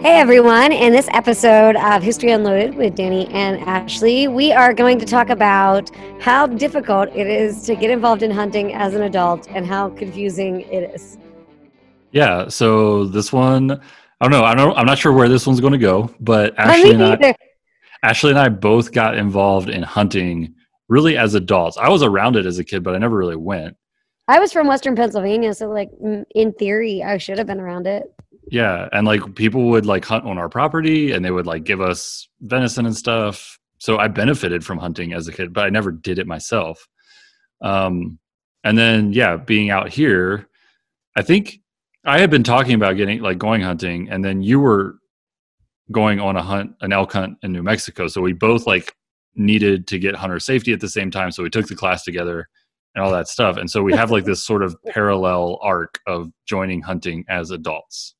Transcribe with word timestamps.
Hey 0.00 0.18
everyone, 0.18 0.72
in 0.72 0.94
this 0.94 1.08
episode 1.12 1.76
of 1.76 2.02
History 2.02 2.30
Unloaded 2.30 2.74
with 2.74 2.94
Danny 2.94 3.26
and 3.28 3.60
Ashley, 3.68 4.28
we 4.28 4.50
are 4.50 4.72
going 4.72 4.98
to 4.98 5.04
talk 5.04 5.28
about 5.28 5.90
how 6.18 6.46
difficult 6.46 7.10
it 7.14 7.26
is 7.26 7.64
to 7.64 7.76
get 7.76 7.90
involved 7.90 8.22
in 8.22 8.30
hunting 8.30 8.72
as 8.72 8.94
an 8.94 9.02
adult 9.02 9.46
and 9.50 9.66
how 9.66 9.90
confusing 9.90 10.62
it 10.62 10.94
is. 10.94 11.18
Yeah, 12.12 12.48
so 12.48 13.04
this 13.04 13.30
one, 13.30 13.72
I 13.72 13.78
don't 14.22 14.30
know, 14.30 14.42
I 14.42 14.54
don't, 14.54 14.74
I'm 14.74 14.86
not 14.86 14.96
sure 14.96 15.12
where 15.12 15.28
this 15.28 15.46
one's 15.46 15.60
going 15.60 15.74
to 15.74 15.78
go, 15.78 16.10
but 16.18 16.58
Ashley 16.58 16.92
and 16.92 17.04
I, 17.04 17.34
Ashley 18.02 18.30
and 18.30 18.38
I 18.38 18.48
both 18.48 18.92
got 18.92 19.18
involved 19.18 19.68
in 19.68 19.82
hunting 19.82 20.54
really 20.88 21.18
as 21.18 21.34
adults. 21.34 21.76
I 21.76 21.90
was 21.90 22.02
around 22.02 22.36
it 22.36 22.46
as 22.46 22.58
a 22.58 22.64
kid, 22.64 22.82
but 22.82 22.94
I 22.94 22.98
never 22.98 23.18
really 23.18 23.36
went. 23.36 23.76
I 24.28 24.38
was 24.38 24.50
from 24.50 24.66
Western 24.66 24.96
Pennsylvania, 24.96 25.52
so 25.52 25.68
like 25.68 25.90
in 26.00 26.52
theory, 26.54 27.02
I 27.02 27.18
should 27.18 27.36
have 27.36 27.46
been 27.46 27.60
around 27.60 27.86
it. 27.86 28.04
Yeah, 28.50 28.88
and 28.92 29.06
like 29.06 29.36
people 29.36 29.66
would 29.70 29.86
like 29.86 30.04
hunt 30.04 30.24
on 30.24 30.36
our 30.36 30.48
property 30.48 31.12
and 31.12 31.24
they 31.24 31.30
would 31.30 31.46
like 31.46 31.62
give 31.62 31.80
us 31.80 32.28
venison 32.40 32.84
and 32.84 32.96
stuff. 32.96 33.58
So 33.78 33.96
I 33.98 34.08
benefited 34.08 34.64
from 34.64 34.78
hunting 34.78 35.12
as 35.12 35.28
a 35.28 35.32
kid, 35.32 35.52
but 35.52 35.64
I 35.64 35.70
never 35.70 35.92
did 35.92 36.18
it 36.18 36.26
myself. 36.26 36.86
Um 37.62 38.18
and 38.64 38.76
then 38.76 39.12
yeah, 39.12 39.36
being 39.36 39.70
out 39.70 39.88
here, 39.88 40.48
I 41.16 41.22
think 41.22 41.60
I 42.04 42.18
had 42.18 42.30
been 42.30 42.42
talking 42.42 42.74
about 42.74 42.96
getting 42.96 43.20
like 43.22 43.38
going 43.38 43.62
hunting 43.62 44.10
and 44.10 44.24
then 44.24 44.42
you 44.42 44.58
were 44.58 44.96
going 45.92 46.18
on 46.20 46.36
a 46.36 46.42
hunt 46.42 46.72
an 46.80 46.92
elk 46.92 47.12
hunt 47.12 47.38
in 47.42 47.52
New 47.52 47.62
Mexico. 47.62 48.08
So 48.08 48.20
we 48.20 48.32
both 48.32 48.66
like 48.66 48.94
needed 49.36 49.86
to 49.88 49.98
get 50.00 50.16
hunter 50.16 50.40
safety 50.40 50.72
at 50.72 50.80
the 50.80 50.88
same 50.88 51.10
time, 51.10 51.30
so 51.30 51.44
we 51.44 51.50
took 51.50 51.68
the 51.68 51.76
class 51.76 52.02
together 52.02 52.48
and 52.96 53.04
all 53.04 53.12
that 53.12 53.28
stuff. 53.28 53.56
And 53.56 53.70
so 53.70 53.82
we 53.82 53.94
have 53.94 54.10
like 54.10 54.24
this 54.24 54.44
sort 54.44 54.64
of 54.64 54.76
parallel 54.88 55.60
arc 55.62 56.00
of 56.08 56.32
joining 56.46 56.82
hunting 56.82 57.24
as 57.28 57.52
adults 57.52 58.16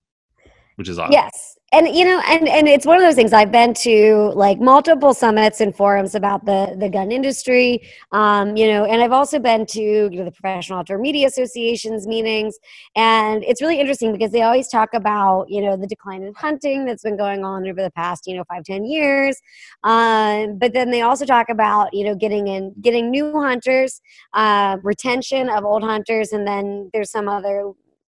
which 0.80 0.88
is 0.88 0.98
awesome. 0.98 1.12
Yes. 1.12 1.58
And 1.72 1.94
you 1.94 2.06
know, 2.06 2.22
and 2.26 2.48
and 2.48 2.66
it's 2.66 2.86
one 2.86 2.96
of 2.96 3.02
those 3.02 3.14
things. 3.14 3.34
I've 3.34 3.52
been 3.52 3.74
to 3.74 4.32
like 4.34 4.58
multiple 4.60 5.12
summits 5.12 5.60
and 5.60 5.76
forums 5.76 6.14
about 6.14 6.46
the 6.46 6.74
the 6.76 6.88
gun 6.88 7.12
industry, 7.12 7.82
um, 8.12 8.56
you 8.56 8.66
know, 8.66 8.86
and 8.86 9.02
I've 9.02 9.12
also 9.12 9.38
been 9.38 9.66
to 9.66 9.80
you 9.80 10.10
know 10.10 10.24
the 10.24 10.32
Professional 10.32 10.78
Outdoor 10.78 10.96
Media 10.96 11.26
Association's 11.26 12.06
meetings, 12.06 12.58
and 12.96 13.44
it's 13.44 13.60
really 13.60 13.78
interesting 13.78 14.10
because 14.10 14.32
they 14.32 14.40
always 14.40 14.68
talk 14.68 14.94
about 14.94 15.50
you 15.50 15.60
know 15.60 15.76
the 15.76 15.86
decline 15.86 16.22
in 16.22 16.32
hunting 16.32 16.86
that's 16.86 17.02
been 17.02 17.18
going 17.18 17.44
on 17.44 17.68
over 17.68 17.82
the 17.82 17.90
past 17.90 18.26
you 18.26 18.36
know 18.36 18.44
five 18.48 18.64
ten 18.64 18.86
years, 18.86 19.36
um, 19.84 20.56
but 20.58 20.72
then 20.72 20.90
they 20.90 21.02
also 21.02 21.26
talk 21.26 21.50
about 21.50 21.92
you 21.92 22.04
know 22.04 22.14
getting 22.14 22.48
in 22.48 22.74
getting 22.80 23.10
new 23.10 23.38
hunters, 23.38 24.00
uh, 24.32 24.78
retention 24.82 25.50
of 25.50 25.62
old 25.62 25.84
hunters, 25.84 26.32
and 26.32 26.46
then 26.46 26.88
there's 26.94 27.10
some 27.10 27.28
other 27.28 27.70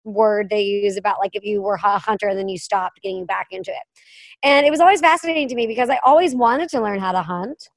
word 0.04 0.50
they 0.50 0.62
use 0.62 0.98
about 0.98 1.20
like 1.20 1.32
if 1.34 1.44
you 1.44 1.62
were 1.62 1.76
a 1.76 2.00
hunter 2.00 2.28
and 2.28 2.38
then 2.38 2.50
you 2.50 2.58
stopped 2.58 3.02
getting 3.02 3.26
back 3.26 3.48
into 3.52 3.72
it. 3.72 3.84
And 4.44 4.66
it 4.66 4.70
was 4.70 4.80
always 4.80 5.00
fascinating 5.00 5.48
to 5.50 5.56
me 5.56 5.68
because 5.68 5.90
I 5.90 6.00
always 6.04 6.36
wanted 6.36 6.70
to 6.70 6.82
learn 6.82 7.00
how 7.00 7.14
to 7.14 7.22
hunt, 7.22 7.70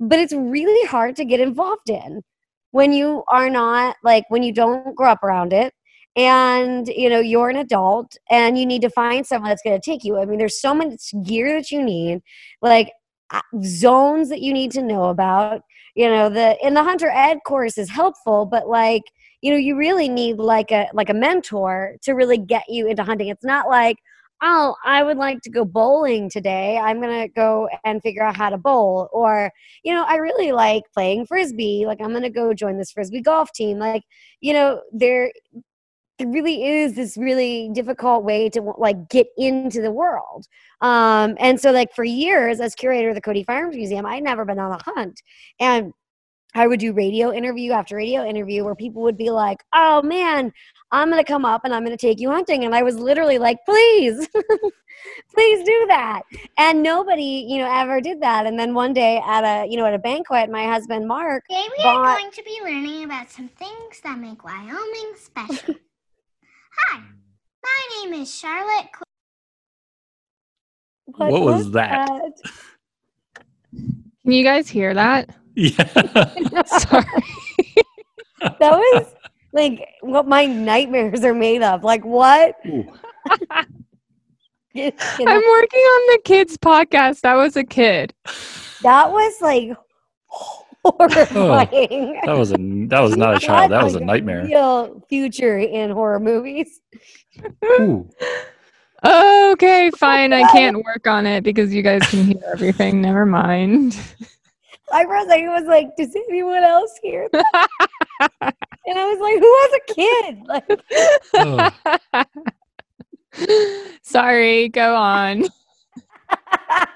but 0.00 0.18
it's 0.18 0.32
really 0.32 0.86
hard 0.88 1.16
to 1.16 1.24
get 1.24 1.40
involved 1.40 1.88
in 1.88 2.22
when 2.72 2.92
you 2.92 3.22
are 3.28 3.50
not 3.50 3.96
like 4.02 4.24
when 4.28 4.42
you 4.42 4.52
don't 4.52 4.94
grow 4.94 5.10
up 5.10 5.22
around 5.22 5.52
it 5.52 5.74
and 6.16 6.88
you 6.88 7.08
know 7.08 7.20
you're 7.20 7.50
an 7.50 7.56
adult 7.56 8.16
and 8.30 8.58
you 8.58 8.66
need 8.66 8.82
to 8.82 8.90
find 8.90 9.26
someone 9.26 9.48
that's 9.48 9.62
going 9.62 9.78
to 9.78 9.90
take 9.90 10.02
you 10.04 10.18
i 10.18 10.24
mean 10.24 10.38
there's 10.38 10.60
so 10.60 10.74
much 10.74 11.12
gear 11.24 11.52
that 11.54 11.70
you 11.70 11.82
need 11.82 12.20
like 12.62 12.90
uh, 13.30 13.40
zones 13.62 14.28
that 14.28 14.40
you 14.40 14.52
need 14.52 14.72
to 14.72 14.82
know 14.82 15.04
about 15.04 15.62
you 15.94 16.08
know 16.08 16.28
the 16.28 16.56
in 16.66 16.74
the 16.74 16.82
hunter 16.82 17.10
ed 17.10 17.38
course 17.46 17.78
is 17.78 17.90
helpful 17.90 18.44
but 18.44 18.68
like 18.68 19.04
you 19.42 19.50
know 19.50 19.56
you 19.56 19.76
really 19.76 20.08
need 20.08 20.38
like 20.38 20.70
a 20.70 20.88
like 20.92 21.08
a 21.08 21.14
mentor 21.14 21.96
to 22.02 22.12
really 22.12 22.38
get 22.38 22.64
you 22.68 22.86
into 22.88 23.02
hunting. 23.04 23.28
It's 23.28 23.44
not 23.44 23.68
like 23.68 23.98
oh 24.42 24.74
i 24.84 25.02
would 25.02 25.18
like 25.18 25.40
to 25.42 25.50
go 25.50 25.64
bowling 25.64 26.30
today. 26.30 26.78
I'm 26.78 27.00
to 27.02 27.28
go 27.28 27.68
and 27.84 28.02
figure 28.02 28.22
out 28.22 28.36
how 28.36 28.50
to 28.50 28.58
bowl 28.58 29.08
or 29.12 29.50
you 29.84 29.92
know 29.92 30.04
i 30.08 30.16
really 30.16 30.52
like 30.52 30.84
playing 30.94 31.26
frisbee. 31.26 31.84
Like 31.86 32.00
i'm 32.00 32.12
to 32.22 32.30
go 32.30 32.54
join 32.54 32.78
this 32.78 32.92
frisbee 32.92 33.22
golf 33.22 33.52
team. 33.52 33.78
Like 33.78 34.02
you 34.40 34.52
know 34.52 34.82
there 34.92 35.32
it 36.18 36.28
really 36.28 36.64
is 36.68 36.94
this 36.94 37.16
really 37.16 37.70
difficult 37.72 38.24
way 38.24 38.50
to 38.50 38.60
like 38.76 39.08
get 39.08 39.26
into 39.38 39.80
the 39.80 39.90
world. 39.90 40.46
Um 40.82 41.36
and 41.40 41.58
so 41.60 41.70
like 41.72 41.94
for 41.94 42.04
years 42.04 42.60
as 42.60 42.74
curator 42.74 43.10
of 43.10 43.14
the 43.14 43.20
cody 43.22 43.42
firearms 43.42 43.76
museum 43.76 44.06
i'd 44.06 44.22
never 44.22 44.44
been 44.44 44.58
on 44.58 44.72
a 44.72 44.82
hunt. 44.82 45.22
And 45.58 45.92
I 46.54 46.66
would 46.66 46.80
do 46.80 46.92
radio 46.92 47.32
interview 47.32 47.72
after 47.72 47.96
radio 47.96 48.24
interview 48.24 48.64
where 48.64 48.74
people 48.74 49.02
would 49.02 49.16
be 49.16 49.30
like, 49.30 49.62
"Oh 49.72 50.02
man, 50.02 50.52
I'm 50.90 51.10
going 51.10 51.22
to 51.22 51.32
come 51.32 51.44
up 51.44 51.62
and 51.64 51.74
I'm 51.74 51.84
going 51.84 51.96
to 51.96 52.00
take 52.06 52.20
you 52.20 52.30
hunting." 52.30 52.64
And 52.64 52.74
I 52.74 52.82
was 52.82 52.96
literally 52.96 53.38
like, 53.38 53.58
"Please. 53.64 54.28
please 55.34 55.64
do 55.64 55.84
that." 55.88 56.22
And 56.58 56.82
nobody, 56.82 57.46
you 57.48 57.58
know, 57.58 57.70
ever 57.72 58.00
did 58.00 58.20
that. 58.22 58.46
And 58.46 58.58
then 58.58 58.74
one 58.74 58.92
day 58.92 59.22
at 59.24 59.44
a, 59.44 59.68
you 59.68 59.76
know, 59.76 59.86
at 59.86 59.94
a 59.94 59.98
banquet, 59.98 60.50
my 60.50 60.64
husband 60.64 61.06
Mark 61.06 61.44
Today 61.48 61.66
we 61.76 61.84
bought... 61.84 61.96
are 61.96 62.18
going 62.18 62.32
to 62.32 62.42
be 62.42 62.60
learning 62.64 63.04
about 63.04 63.30
some 63.30 63.48
things 63.48 64.00
that 64.02 64.18
make 64.18 64.42
Wyoming 64.42 65.12
special. 65.16 65.74
Hi. 66.88 67.02
My 67.62 68.04
name 68.04 68.22
is 68.22 68.34
Charlotte 68.34 68.88
What, 71.04 71.30
what 71.30 71.42
was 71.42 71.70
that? 71.72 72.08
that? 72.08 72.32
Can 73.72 74.32
you 74.32 74.42
guys 74.42 74.68
hear 74.68 74.94
that? 74.94 75.28
Yeah. 75.54 75.84
Sorry. 76.64 77.04
that 78.40 78.60
was 78.60 79.06
like 79.52 79.86
what 80.00 80.26
my 80.26 80.46
nightmares 80.46 81.24
are 81.24 81.34
made 81.34 81.62
of. 81.62 81.84
Like 81.84 82.04
what? 82.04 82.56
I'm 82.64 82.82
working 84.74 85.80
on 85.80 86.12
the 86.12 86.20
kids 86.24 86.56
podcast. 86.56 87.22
That 87.22 87.34
was 87.34 87.56
a 87.56 87.64
kid. 87.64 88.14
That 88.82 89.10
was 89.10 89.40
like 89.40 89.76
horrifying. 90.82 92.20
Oh, 92.22 92.26
that 92.26 92.38
was 92.38 92.52
a 92.52 92.56
that 92.88 93.00
was 93.00 93.16
not 93.16 93.36
a 93.36 93.40
child. 93.40 93.72
That 93.72 93.82
was 93.84 93.96
a 93.96 94.00
nightmare. 94.00 94.44
Real 94.44 95.04
future 95.08 95.58
in 95.58 95.90
horror 95.90 96.20
movies. 96.20 96.80
okay, 97.62 98.06
oh 99.02 99.90
fine. 99.96 100.32
I 100.32 100.50
can't 100.52 100.76
work 100.84 101.06
on 101.06 101.26
it 101.26 101.42
because 101.42 101.74
you 101.74 101.82
guys 101.82 102.02
can 102.08 102.24
hear 102.24 102.42
everything. 102.52 103.00
Never 103.00 103.26
mind. 103.26 103.98
I 104.92 105.04
was 105.04 105.28
like, 105.28 105.42
it 105.42 105.48
was 105.48 105.66
like, 105.66 105.96
does 105.96 106.14
anyone 106.14 106.62
else 106.62 106.98
hear 107.02 107.28
that? 107.32 107.68
and 108.86 108.98
I 108.98 109.08
was 109.12 109.18
like, 109.20 109.38
who 109.38 109.56
has 109.62 109.72
a 109.74 109.94
kid? 109.94 110.38
Like, 112.14 113.66
sorry, 114.02 114.68
go 114.68 114.94
on. 114.94 115.44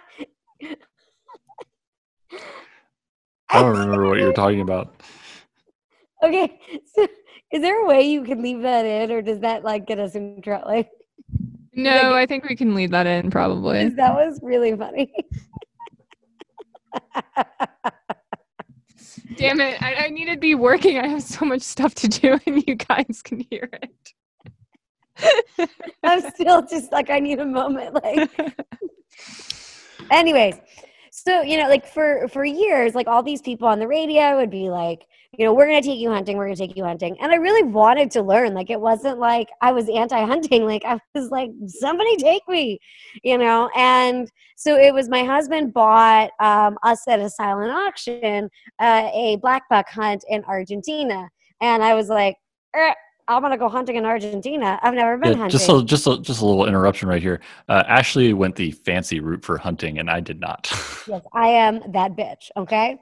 I 3.50 3.60
don't 3.60 3.78
remember 3.78 4.06
what 4.09 4.19
you're 4.19 4.33
talking 4.33 4.60
about. 4.60 5.00
Okay, 6.22 6.59
so 6.94 7.06
is 7.53 7.62
there 7.62 7.84
a 7.84 7.87
way 7.87 8.03
you 8.03 8.25
can 8.25 8.43
leave 8.43 8.62
that 8.62 8.84
in, 8.84 9.12
or 9.12 9.22
does 9.22 9.41
that 9.41 9.62
like 9.62 9.87
get 9.87 10.00
us 10.00 10.15
in 10.15 10.41
trouble? 10.43 10.66
Like, 10.66 10.91
no, 11.75 11.91
like, 11.91 12.15
I 12.15 12.27
think 12.27 12.49
we 12.49 12.56
can 12.56 12.75
leave 12.75 12.91
that 12.91 13.06
in 13.06 13.31
probably. 13.31 13.91
That 13.91 14.15
was 14.15 14.41
really 14.43 14.75
funny. 14.77 15.12
Damn 19.37 19.60
it. 19.60 19.82
I, 19.82 20.06
I 20.06 20.09
need 20.09 20.27
to 20.27 20.37
be 20.37 20.55
working. 20.55 20.99
I 20.99 21.09
have 21.09 21.22
so 21.22 21.44
much 21.44 21.62
stuff 21.62 21.94
to 21.97 22.09
do, 22.09 22.38
and 22.47 22.65
you 22.66 22.75
guys 22.77 23.22
can 23.22 23.41
hear 23.50 23.69
it. 23.72 24.12
I'm 26.03 26.21
still 26.21 26.66
just 26.66 26.93
like, 26.93 27.10
I 27.10 27.21
need 27.21 27.38
a 27.38 27.47
moment. 27.47 27.94
Like, 27.94 28.31
anyways, 30.10 30.56
so 31.10 31.43
you 31.43 31.56
know, 31.56 31.69
like 31.69 31.87
for 31.87 32.28
for 32.28 32.44
years, 32.44 32.94
like 32.94 33.06
all 33.06 33.22
these 33.22 33.41
people 33.41 33.69
on 33.69 33.78
the 33.78 33.87
radio 33.88 34.37
would 34.37 34.50
be 34.50 34.71
like, 34.71 35.06
you 35.39 35.45
know, 35.45 35.55
we're 35.55 35.67
going 35.67 35.83
to 35.83 35.89
take 35.89 35.99
you 35.99 36.11
hunting, 36.11 36.37
we're 36.37 36.47
going 36.47 36.56
to 36.56 36.67
take 36.67 36.77
you 36.77 36.84
hunting. 36.84 37.17
And 37.21 37.33
I 37.33 37.37
really 37.37 37.62
wanted 37.62 38.11
to 38.12 38.22
learn. 38.22 38.55
Like, 38.55 38.71
it 38.71 38.81
wasn't 38.81 39.19
like 39.19 39.49
I 39.61 39.72
was 39.72 39.89
anti 39.89 40.25
hunting. 40.25 40.65
Like, 40.75 40.84
I 40.84 40.98
was 41.15 41.31
like, 41.31 41.51
somebody 41.66 42.16
take 42.16 42.42
me, 42.48 42.78
you 43.22 43.39
know? 43.39 43.71
And 43.77 44.31
so 44.57 44.77
it 44.77 44.95
was 44.95 45.09
my 45.09 45.22
husband 45.22 45.72
bought 45.72 46.31
um, 46.41 46.78
us 46.83 47.07
at 47.07 47.21
a 47.21 47.28
silent 47.28 47.71
auction 47.71 48.48
uh, 48.81 49.10
a 49.13 49.36
black 49.41 49.63
buck 49.69 49.89
hunt 49.89 50.25
in 50.28 50.45
Argentina. 50.45 51.28
And 51.60 51.83
I 51.83 51.95
was 51.95 52.09
like, 52.09 52.36
I'm 53.26 53.41
gonna 53.41 53.56
go 53.56 53.71
hunting 53.71 53.97
in 53.97 54.04
Argentina. 54.04 54.78
I've 54.82 54.92
never 54.92 55.16
been 55.16 55.32
yeah, 55.32 55.38
hunting. 55.38 55.59
Just 55.59 55.71
a, 55.71 55.82
just 55.82 56.06
a, 56.06 56.18
just 56.21 56.42
a 56.42 56.44
little 56.44 56.66
interruption 56.66 57.09
right 57.09 57.22
here. 57.22 57.41
Uh, 57.71 57.82
Ashley 57.88 58.34
went 58.34 58.54
the 58.54 58.71
fancy 58.71 59.18
route 59.21 59.42
for 59.42 59.56
hunting, 59.56 59.98
and 59.98 60.10
I 60.10 60.21
did 60.21 60.41
not. 60.41 60.68
yes, 61.09 61.22
I 61.32 61.48
am 61.48 61.80
that 61.92 62.16
bitch. 62.16 62.50
Okay. 62.59 62.98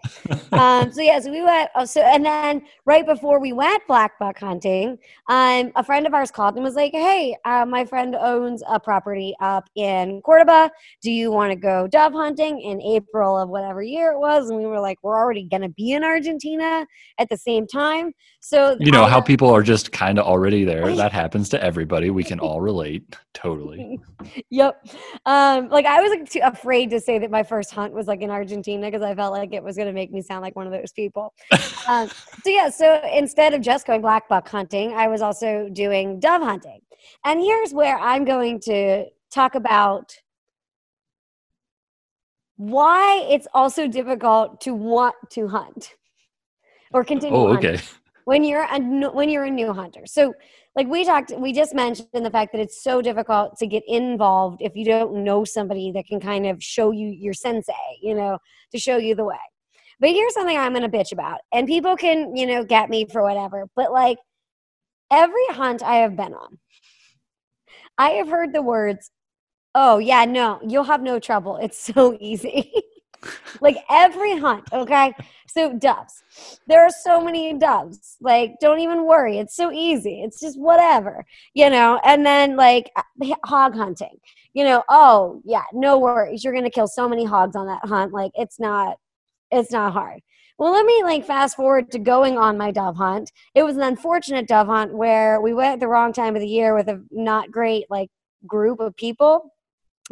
um, 0.52 0.92
so 0.92 1.00
yeah, 1.00 1.18
so 1.18 1.32
we 1.32 1.42
went. 1.42 1.70
Oh, 1.74 1.84
so 1.84 2.02
and 2.02 2.24
then 2.24 2.62
right 2.86 3.04
before 3.04 3.40
we 3.40 3.52
went 3.52 3.84
black 3.88 4.16
buck 4.20 4.38
hunting, 4.38 4.96
um, 5.28 5.72
a 5.74 5.82
friend 5.82 6.06
of 6.06 6.14
ours 6.14 6.30
called 6.30 6.54
and 6.54 6.62
was 6.62 6.76
like, 6.76 6.92
"Hey, 6.92 7.36
uh, 7.44 7.66
my 7.66 7.84
friend 7.84 8.14
owns 8.14 8.62
a 8.68 8.78
property 8.78 9.34
up 9.40 9.68
in 9.74 10.22
Cordoba. 10.22 10.70
Do 11.02 11.10
you 11.10 11.32
want 11.32 11.50
to 11.50 11.56
go 11.56 11.88
dove 11.88 12.12
hunting 12.12 12.60
in 12.60 12.80
April 12.80 13.36
of 13.36 13.48
whatever 13.48 13.82
year 13.82 14.12
it 14.12 14.20
was?" 14.20 14.50
And 14.50 14.58
we 14.58 14.66
were 14.66 14.80
like, 14.80 14.98
"We're 15.02 15.18
already 15.18 15.48
gonna 15.50 15.68
be 15.70 15.92
in 15.92 16.04
Argentina 16.04 16.86
at 17.18 17.28
the 17.28 17.36
same 17.36 17.66
time." 17.66 18.12
So 18.38 18.76
you 18.78 18.92
know 18.92 19.04
I, 19.04 19.10
how 19.10 19.20
people 19.20 19.50
are 19.50 19.62
just 19.62 19.90
kind 19.90 20.11
kind 20.12 20.18
of 20.18 20.26
already 20.26 20.64
there. 20.64 20.94
That 20.94 21.10
happens 21.10 21.48
to 21.50 21.62
everybody. 21.62 22.10
We 22.10 22.22
can 22.22 22.38
all 22.38 22.60
relate. 22.60 23.16
Totally. 23.32 23.98
yep. 24.50 24.86
Um, 25.24 25.70
like 25.70 25.86
I 25.86 26.02
was 26.02 26.10
like, 26.10 26.28
too 26.28 26.40
afraid 26.42 26.90
to 26.90 27.00
say 27.00 27.18
that 27.18 27.30
my 27.30 27.42
first 27.42 27.70
hunt 27.70 27.94
was 27.94 28.06
like 28.08 28.20
in 28.20 28.28
Argentina 28.28 28.88
because 28.88 29.02
I 29.02 29.14
felt 29.14 29.32
like 29.32 29.54
it 29.54 29.64
was 29.64 29.76
going 29.76 29.86
to 29.86 29.94
make 29.94 30.12
me 30.12 30.20
sound 30.20 30.42
like 30.42 30.54
one 30.54 30.66
of 30.66 30.72
those 30.72 30.92
people. 30.92 31.32
um, 31.88 32.08
so 32.08 32.50
yeah, 32.50 32.68
so 32.68 33.00
instead 33.10 33.54
of 33.54 33.62
just 33.62 33.86
going 33.86 34.02
black 34.02 34.28
buck 34.28 34.46
hunting, 34.46 34.92
I 34.92 35.08
was 35.08 35.22
also 35.22 35.70
doing 35.72 36.20
dove 36.20 36.42
hunting. 36.42 36.80
And 37.24 37.40
here's 37.40 37.72
where 37.72 37.98
I'm 37.98 38.26
going 38.26 38.60
to 38.64 39.06
talk 39.32 39.54
about 39.54 40.14
why 42.56 43.26
it's 43.30 43.46
also 43.54 43.88
difficult 43.88 44.60
to 44.60 44.74
want 44.74 45.14
to 45.30 45.48
hunt 45.48 45.94
or 46.92 47.02
continue 47.02 47.34
Oh, 47.34 47.54
hunting 47.54 47.70
okay. 47.70 47.82
When 48.24 48.44
you're 48.44 48.62
a 48.62 48.80
when 49.10 49.28
you're 49.28 49.44
a 49.44 49.50
new 49.50 49.72
hunter. 49.72 50.06
So 50.06 50.34
like 50.76 50.86
we 50.86 51.04
talked 51.04 51.32
we 51.38 51.52
just 51.52 51.74
mentioned 51.74 52.08
the 52.12 52.30
fact 52.30 52.52
that 52.52 52.60
it's 52.60 52.82
so 52.82 53.02
difficult 53.02 53.56
to 53.58 53.66
get 53.66 53.82
involved 53.86 54.62
if 54.62 54.74
you 54.74 54.84
don't 54.84 55.24
know 55.24 55.44
somebody 55.44 55.92
that 55.92 56.06
can 56.06 56.20
kind 56.20 56.46
of 56.46 56.62
show 56.62 56.90
you 56.92 57.08
your 57.08 57.34
sensei, 57.34 57.72
you 58.02 58.14
know, 58.14 58.38
to 58.72 58.78
show 58.78 58.96
you 58.96 59.14
the 59.14 59.24
way. 59.24 59.36
But 60.00 60.10
here's 60.10 60.34
something 60.34 60.56
I'm 60.56 60.72
going 60.74 60.88
to 60.90 60.96
bitch 60.98 61.12
about. 61.12 61.40
And 61.52 61.66
people 61.66 61.96
can, 61.96 62.34
you 62.36 62.46
know, 62.46 62.64
get 62.64 62.90
me 62.90 63.06
for 63.06 63.22
whatever, 63.22 63.66
but 63.76 63.92
like 63.92 64.18
every 65.10 65.46
hunt 65.50 65.82
I 65.82 65.96
have 65.96 66.16
been 66.16 66.34
on 66.34 66.58
I 67.98 68.10
have 68.10 68.28
heard 68.28 68.52
the 68.52 68.62
words, 68.62 69.10
"Oh, 69.74 69.98
yeah, 69.98 70.24
no, 70.24 70.60
you'll 70.66 70.84
have 70.84 71.02
no 71.02 71.18
trouble. 71.18 71.56
It's 71.58 71.78
so 71.78 72.16
easy." 72.20 72.72
Like 73.60 73.76
every 73.90 74.38
hunt, 74.38 74.64
okay? 74.72 75.14
So 75.46 75.74
doves. 75.74 76.22
There 76.66 76.82
are 76.82 76.90
so 76.90 77.20
many 77.22 77.54
doves. 77.54 78.16
Like 78.20 78.54
don't 78.60 78.80
even 78.80 79.06
worry. 79.06 79.38
It's 79.38 79.56
so 79.56 79.70
easy. 79.70 80.22
It's 80.22 80.40
just 80.40 80.58
whatever, 80.58 81.24
you 81.54 81.70
know. 81.70 82.00
And 82.04 82.24
then 82.24 82.56
like 82.56 82.90
hog 83.44 83.74
hunting. 83.74 84.18
You 84.54 84.64
know, 84.64 84.82
oh, 84.90 85.40
yeah, 85.44 85.64
no 85.72 85.98
worries. 85.98 86.44
You're 86.44 86.52
going 86.52 86.64
to 86.64 86.70
kill 86.70 86.86
so 86.86 87.08
many 87.08 87.24
hogs 87.24 87.56
on 87.56 87.66
that 87.66 87.84
hunt. 87.84 88.12
Like 88.12 88.32
it's 88.34 88.60
not 88.60 88.98
it's 89.50 89.70
not 89.70 89.92
hard. 89.92 90.20
Well, 90.58 90.72
let 90.72 90.86
me 90.86 91.02
like 91.02 91.26
fast 91.26 91.56
forward 91.56 91.90
to 91.92 91.98
going 91.98 92.38
on 92.38 92.56
my 92.56 92.70
dove 92.70 92.96
hunt. 92.96 93.32
It 93.54 93.62
was 93.62 93.76
an 93.76 93.82
unfortunate 93.82 94.46
dove 94.46 94.66
hunt 94.66 94.94
where 94.94 95.40
we 95.40 95.54
went 95.54 95.74
at 95.74 95.80
the 95.80 95.88
wrong 95.88 96.12
time 96.12 96.36
of 96.36 96.40
the 96.40 96.48
year 96.48 96.74
with 96.74 96.88
a 96.88 97.02
not 97.10 97.50
great 97.50 97.86
like 97.90 98.10
group 98.46 98.80
of 98.80 98.96
people 98.96 99.52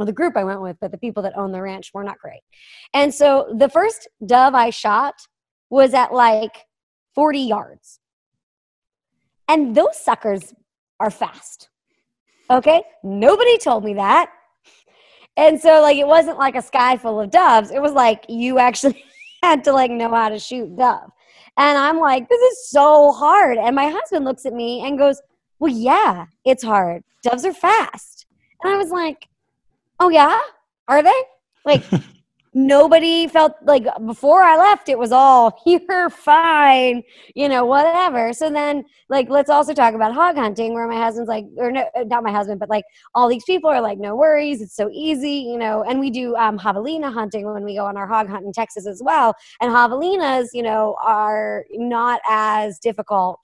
well, 0.00 0.06
the 0.06 0.12
group 0.14 0.34
I 0.34 0.44
went 0.44 0.62
with, 0.62 0.78
but 0.80 0.92
the 0.92 0.96
people 0.96 1.22
that 1.24 1.36
own 1.36 1.52
the 1.52 1.60
ranch 1.60 1.90
were 1.92 2.02
not 2.02 2.18
great. 2.18 2.40
And 2.94 3.12
so 3.12 3.54
the 3.58 3.68
first 3.68 4.08
dove 4.24 4.54
I 4.54 4.70
shot 4.70 5.12
was 5.68 5.92
at 5.92 6.10
like 6.10 6.64
40 7.14 7.38
yards. 7.38 8.00
And 9.46 9.74
those 9.74 10.02
suckers 10.02 10.54
are 10.98 11.10
fast. 11.10 11.68
Okay? 12.48 12.82
Nobody 13.04 13.58
told 13.58 13.84
me 13.84 13.92
that. 13.92 14.30
And 15.36 15.60
so 15.60 15.82
like 15.82 15.98
it 15.98 16.06
wasn't 16.06 16.38
like 16.38 16.56
a 16.56 16.62
sky 16.62 16.96
full 16.96 17.20
of 17.20 17.30
doves. 17.30 17.70
It 17.70 17.82
was 17.82 17.92
like 17.92 18.24
you 18.26 18.58
actually 18.58 19.04
had 19.42 19.62
to 19.64 19.72
like 19.72 19.90
know 19.90 20.08
how 20.08 20.30
to 20.30 20.38
shoot 20.38 20.78
dove. 20.78 21.10
And 21.58 21.76
I'm 21.76 21.98
like, 21.98 22.26
this 22.26 22.40
is 22.40 22.70
so 22.70 23.12
hard. 23.12 23.58
And 23.58 23.76
my 23.76 23.88
husband 23.88 24.24
looks 24.24 24.46
at 24.46 24.54
me 24.54 24.80
and 24.86 24.96
goes, 24.96 25.20
Well, 25.58 25.70
yeah, 25.70 26.24
it's 26.46 26.62
hard. 26.62 27.02
Doves 27.22 27.44
are 27.44 27.52
fast. 27.52 28.24
And 28.64 28.72
I 28.72 28.78
was 28.78 28.90
like, 28.90 29.28
Oh 30.00 30.08
yeah? 30.08 30.40
Are 30.88 31.02
they? 31.02 31.22
Like 31.66 31.84
nobody 32.54 33.28
felt 33.28 33.52
like 33.62 33.84
before 34.06 34.42
I 34.42 34.56
left 34.56 34.88
it 34.88 34.98
was 34.98 35.12
all 35.12 35.60
you're 35.66 36.08
fine, 36.08 37.02
you 37.34 37.48
know, 37.50 37.66
whatever. 37.66 38.32
So 38.32 38.50
then 38.50 38.84
like 39.10 39.28
let's 39.28 39.50
also 39.50 39.74
talk 39.74 39.94
about 39.94 40.14
hog 40.14 40.36
hunting 40.36 40.72
where 40.72 40.88
my 40.88 40.96
husband's 40.96 41.28
like 41.28 41.44
or 41.58 41.70
no 41.70 41.84
not 42.06 42.24
my 42.24 42.32
husband, 42.32 42.58
but 42.58 42.70
like 42.70 42.84
all 43.14 43.28
these 43.28 43.44
people 43.44 43.68
are 43.70 43.82
like, 43.82 43.98
no 43.98 44.16
worries, 44.16 44.62
it's 44.62 44.74
so 44.74 44.88
easy, 44.90 45.32
you 45.32 45.58
know, 45.58 45.84
and 45.84 46.00
we 46.00 46.10
do 46.10 46.34
um 46.36 46.58
javelina 46.58 47.12
hunting 47.12 47.44
when 47.52 47.62
we 47.64 47.76
go 47.76 47.84
on 47.84 47.98
our 47.98 48.06
hog 48.06 48.28
hunt 48.28 48.46
in 48.46 48.52
Texas 48.52 48.86
as 48.86 49.02
well. 49.04 49.34
And 49.60 49.70
javelinas, 49.70 50.48
you 50.54 50.62
know, 50.62 50.96
are 51.04 51.66
not 51.72 52.22
as 52.28 52.78
difficult 52.78 53.38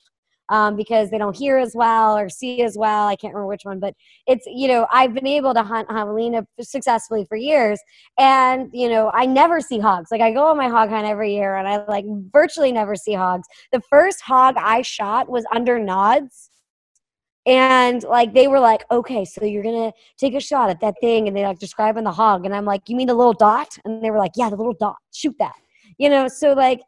um, 0.49 0.77
because 0.77 1.11
they 1.11 1.19
don't 1.19 1.37
hear 1.37 1.59
as 1.59 1.73
well 1.75 2.17
or 2.17 2.29
see 2.29 2.63
as 2.63 2.77
well. 2.77 3.07
I 3.07 3.17
can't 3.17 3.35
remember 3.35 3.49
which 3.49 3.65
one, 3.65 3.81
but 3.81 3.95
it's, 4.27 4.47
you 4.47 4.69
know, 4.69 4.87
I've 4.93 5.15
been 5.15 5.27
able 5.27 5.55
to 5.55 5.63
hunt 5.63 5.89
javelina 5.89 6.47
successfully 6.61 7.25
for 7.25 7.37
years. 7.37 7.81
And, 8.19 8.69
you 8.73 8.89
know, 8.89 9.11
I 9.13 9.27
never 9.27 9.61
see 9.61 9.79
hogs. 9.79 10.11
Like 10.11 10.21
I 10.21 10.33
go 10.33 10.47
on 10.47 10.57
my 10.57 10.69
hog 10.69 10.91
hunt 10.91 11.07
every 11.07 11.35
year 11.35 11.57
and 11.57 11.67
I 11.67 11.85
like 11.87 12.05
virtually 12.33 12.73
never 12.73 12.95
see 12.95 13.15
hogs. 13.15 13.49
The 13.73 13.81
first 13.91 14.21
hog 14.21 14.57
I 14.59 14.83
shot 14.83 15.29
was 15.29 15.45
under 15.55 15.79
nods. 15.79 16.51
And 17.47 18.03
like 18.03 18.35
they 18.35 18.49
were 18.49 18.59
like, 18.59 18.85
okay, 18.91 19.25
so 19.25 19.45
you're 19.45 19.63
gonna 19.63 19.93
take 20.19 20.35
a 20.35 20.41
shot 20.41 20.69
at 20.69 20.81
that 20.81 20.97
thing, 21.01 21.29
and 21.29 21.37
they 21.37 21.47
like 21.47 21.61
describing 21.61 22.03
the 22.03 22.11
hog, 22.11 22.45
and 22.45 22.53
I'm 22.53 22.65
like, 22.65 22.89
you 22.89 22.97
mean 22.97 23.07
the 23.07 23.15
little 23.15 23.33
dot? 23.33 23.79
And 23.85 24.03
they 24.03 24.11
were 24.11 24.19
like, 24.19 24.33
yeah, 24.35 24.51
the 24.51 24.57
little 24.57 24.75
dot, 24.75 24.97
shoot 25.13 25.37
that, 25.39 25.55
you 25.97 26.09
know. 26.09 26.27
So 26.27 26.55
like 26.55 26.81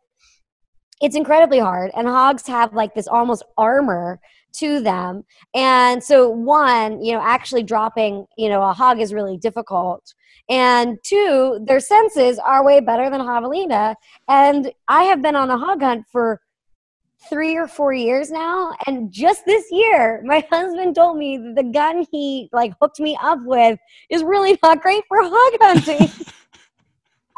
it's 1.01 1.17
incredibly 1.17 1.59
hard 1.59 1.91
and 1.97 2.07
hogs 2.07 2.47
have 2.47 2.73
like 2.75 2.95
this 2.95 3.07
almost 3.07 3.43
armor 3.57 4.21
to 4.55 4.81
them. 4.81 5.25
And 5.55 6.03
so 6.03 6.29
one 6.29 7.03
you 7.03 7.13
know 7.13 7.21
actually 7.23 7.63
dropping 7.63 8.27
you 8.37 8.49
know 8.49 8.63
a 8.63 8.73
hog 8.73 9.01
is 9.01 9.15
really 9.15 9.37
difficult. 9.37 10.15
And 10.51 10.99
two 11.05 11.61
their 11.67 11.81
senses 11.81 12.39
are 12.39 12.65
way 12.65 12.81
better 12.81 13.11
than 13.11 13.21
javelina. 13.21 13.95
And 14.29 14.73
i 14.89 15.05
have 15.05 15.23
been 15.23 15.37
on 15.37 15.51
a 15.51 15.59
hog 15.59 15.83
hunt 15.83 16.05
for 16.11 16.41
three 17.29 17.57
or 17.57 17.67
four 17.67 17.93
years 17.93 18.31
now 18.31 18.73
and 18.87 19.11
just 19.11 19.45
this 19.45 19.65
year 19.73 20.23
my 20.25 20.47
husband 20.53 20.95
told 20.95 21.19
me 21.19 21.37
that 21.37 21.57
the 21.57 21.65
gun 21.65 22.07
he 22.13 22.49
like 22.53 22.73
hooked 22.81 23.01
me 23.01 23.19
up 23.21 23.41
with 23.43 23.77
is 24.09 24.23
really 24.23 24.57
not 24.63 24.81
great 24.81 25.03
for 25.09 25.19
hog 25.21 25.59
hunting. 25.61 26.11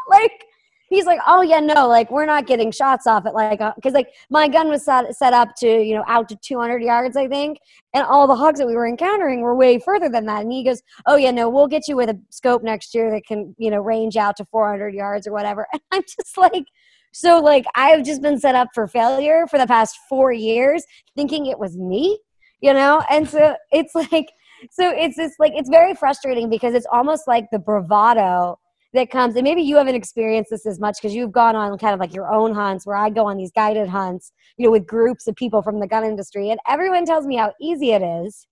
Like 0.09 0.45
he's 0.91 1.05
like, 1.05 1.21
oh 1.25 1.41
yeah, 1.41 1.61
no, 1.61 1.87
like 1.87 2.11
we're 2.11 2.25
not 2.25 2.45
getting 2.45 2.69
shots 2.69 3.07
off 3.07 3.25
it, 3.25 3.33
like 3.33 3.61
uh, 3.61 3.71
because 3.75 3.93
like 3.93 4.13
my 4.29 4.47
gun 4.47 4.67
was 4.67 4.83
set, 4.83 5.15
set 5.15 5.33
up 5.33 5.55
to 5.55 5.67
you 5.67 5.95
know 5.95 6.03
out 6.05 6.29
to 6.29 6.35
200 6.35 6.83
yards, 6.83 7.17
I 7.17 7.27
think, 7.27 7.59
and 7.93 8.05
all 8.05 8.27
the 8.27 8.35
hogs 8.35 8.59
that 8.59 8.67
we 8.67 8.75
were 8.75 8.87
encountering 8.87 9.41
were 9.41 9.55
way 9.55 9.79
further 9.79 10.09
than 10.09 10.25
that. 10.25 10.41
And 10.43 10.51
he 10.51 10.63
goes, 10.63 10.83
oh 11.07 11.15
yeah, 11.15 11.31
no, 11.31 11.49
we'll 11.49 11.67
get 11.67 11.87
you 11.87 11.95
with 11.95 12.09
a 12.09 12.19
scope 12.29 12.61
next 12.61 12.93
year 12.93 13.09
that 13.11 13.25
can 13.25 13.55
you 13.57 13.71
know 13.71 13.79
range 13.79 14.17
out 14.17 14.35
to 14.37 14.45
400 14.45 14.93
yards 14.93 15.25
or 15.25 15.31
whatever. 15.31 15.65
And 15.73 15.81
I'm 15.91 16.03
just 16.03 16.37
like. 16.37 16.65
So 17.13 17.41
like 17.41 17.65
I've 17.75 18.05
just 18.05 18.21
been 18.21 18.39
set 18.39 18.55
up 18.55 18.69
for 18.73 18.87
failure 18.87 19.45
for 19.45 19.59
the 19.59 19.67
past 19.67 19.97
4 20.07 20.31
years 20.31 20.85
thinking 21.13 21.45
it 21.47 21.59
was 21.59 21.75
me, 21.75 22.17
you 22.61 22.73
know? 22.73 23.03
And 23.09 23.29
so 23.29 23.57
it's 23.69 23.93
like 23.93 24.29
so 24.69 24.89
it's 24.95 25.17
just 25.17 25.37
like 25.37 25.51
it's 25.53 25.69
very 25.69 25.93
frustrating 25.93 26.49
because 26.49 26.73
it's 26.73 26.85
almost 26.89 27.27
like 27.27 27.47
the 27.51 27.59
bravado 27.59 28.57
that 28.93 29.09
comes 29.09 29.35
and 29.35 29.43
maybe 29.43 29.61
you 29.61 29.77
haven't 29.77 29.95
experienced 29.95 30.51
this 30.51 30.65
as 30.65 30.79
much 30.79 30.97
because 30.97 31.15
you've 31.15 31.31
gone 31.31 31.55
on 31.55 31.77
kind 31.77 31.93
of 31.93 31.99
like 31.99 32.13
your 32.13 32.31
own 32.31 32.53
hunts 32.53 32.85
where 32.85 32.95
i 32.95 33.09
go 33.09 33.25
on 33.25 33.37
these 33.37 33.51
guided 33.51 33.87
hunts 33.87 34.31
you 34.57 34.65
know 34.65 34.71
with 34.71 34.85
groups 34.85 35.27
of 35.27 35.35
people 35.35 35.61
from 35.61 35.79
the 35.79 35.87
gun 35.87 36.03
industry 36.03 36.49
and 36.49 36.59
everyone 36.67 37.05
tells 37.05 37.25
me 37.25 37.35
how 37.35 37.53
easy 37.59 37.91
it 37.91 38.01
is. 38.01 38.47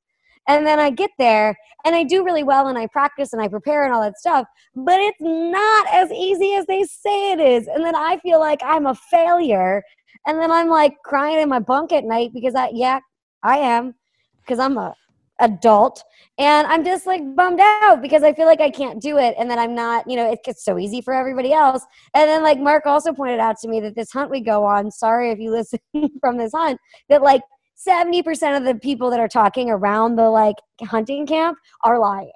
And 0.47 0.65
then 0.65 0.79
i 0.79 0.89
get 0.89 1.11
there 1.19 1.57
and 1.85 1.95
i 1.95 2.03
do 2.03 2.23
really 2.23 2.43
well 2.43 2.67
and 2.67 2.77
i 2.77 2.87
practice 2.87 3.33
and 3.33 3.41
i 3.41 3.47
prepare 3.47 3.85
and 3.85 3.93
all 3.93 4.01
that 4.01 4.17
stuff 4.17 4.47
but 4.75 4.99
it's 4.99 5.21
not 5.21 5.87
as 5.93 6.11
easy 6.11 6.55
as 6.55 6.65
they 6.65 6.83
say 6.83 7.33
it 7.33 7.39
is. 7.39 7.67
And 7.67 7.83
then 7.83 7.95
i 7.95 8.17
feel 8.19 8.39
like 8.39 8.61
i'm 8.63 8.85
a 8.87 8.95
failure 8.95 9.83
and 10.25 10.39
then 10.39 10.51
i'm 10.51 10.69
like 10.69 10.95
crying 11.03 11.39
in 11.39 11.49
my 11.49 11.59
bunk 11.59 11.91
at 11.91 12.03
night 12.03 12.31
because 12.33 12.55
i 12.55 12.69
yeah 12.73 12.99
i 13.43 13.57
am 13.57 13.93
because 14.41 14.59
i'm 14.59 14.77
a 14.77 14.95
adult 15.39 16.03
and 16.37 16.67
i'm 16.67 16.83
just 16.83 17.05
like 17.05 17.21
bummed 17.35 17.59
out 17.59 18.01
because 18.01 18.23
i 18.23 18.33
feel 18.33 18.45
like 18.45 18.61
i 18.61 18.69
can't 18.69 19.01
do 19.01 19.17
it 19.17 19.35
and 19.37 19.49
then 19.49 19.59
i'm 19.59 19.75
not 19.75 20.09
you 20.09 20.15
know 20.15 20.29
it 20.29 20.39
gets 20.43 20.63
so 20.63 20.77
easy 20.77 21.01
for 21.01 21.13
everybody 21.13 21.53
else. 21.53 21.85
And 22.13 22.29
then 22.29 22.43
like 22.43 22.59
mark 22.59 22.85
also 22.85 23.13
pointed 23.13 23.39
out 23.39 23.57
to 23.59 23.67
me 23.67 23.79
that 23.81 23.95
this 23.95 24.11
hunt 24.11 24.31
we 24.31 24.41
go 24.41 24.65
on 24.65 24.91
sorry 24.91 25.31
if 25.31 25.39
you 25.39 25.51
listen 25.59 25.79
from 26.19 26.37
this 26.37 26.51
hunt 26.53 26.79
that 27.09 27.21
like 27.21 27.41
70% 27.87 28.57
of 28.57 28.65
the 28.65 28.75
people 28.75 29.09
that 29.09 29.21
are 29.21 29.29
talking 29.29 29.69
around 29.69 30.17
the 30.17 30.29
like 30.29 30.57
hunting 30.81 31.25
camp 31.25 31.57
are 31.83 31.97
lying. 31.97 32.31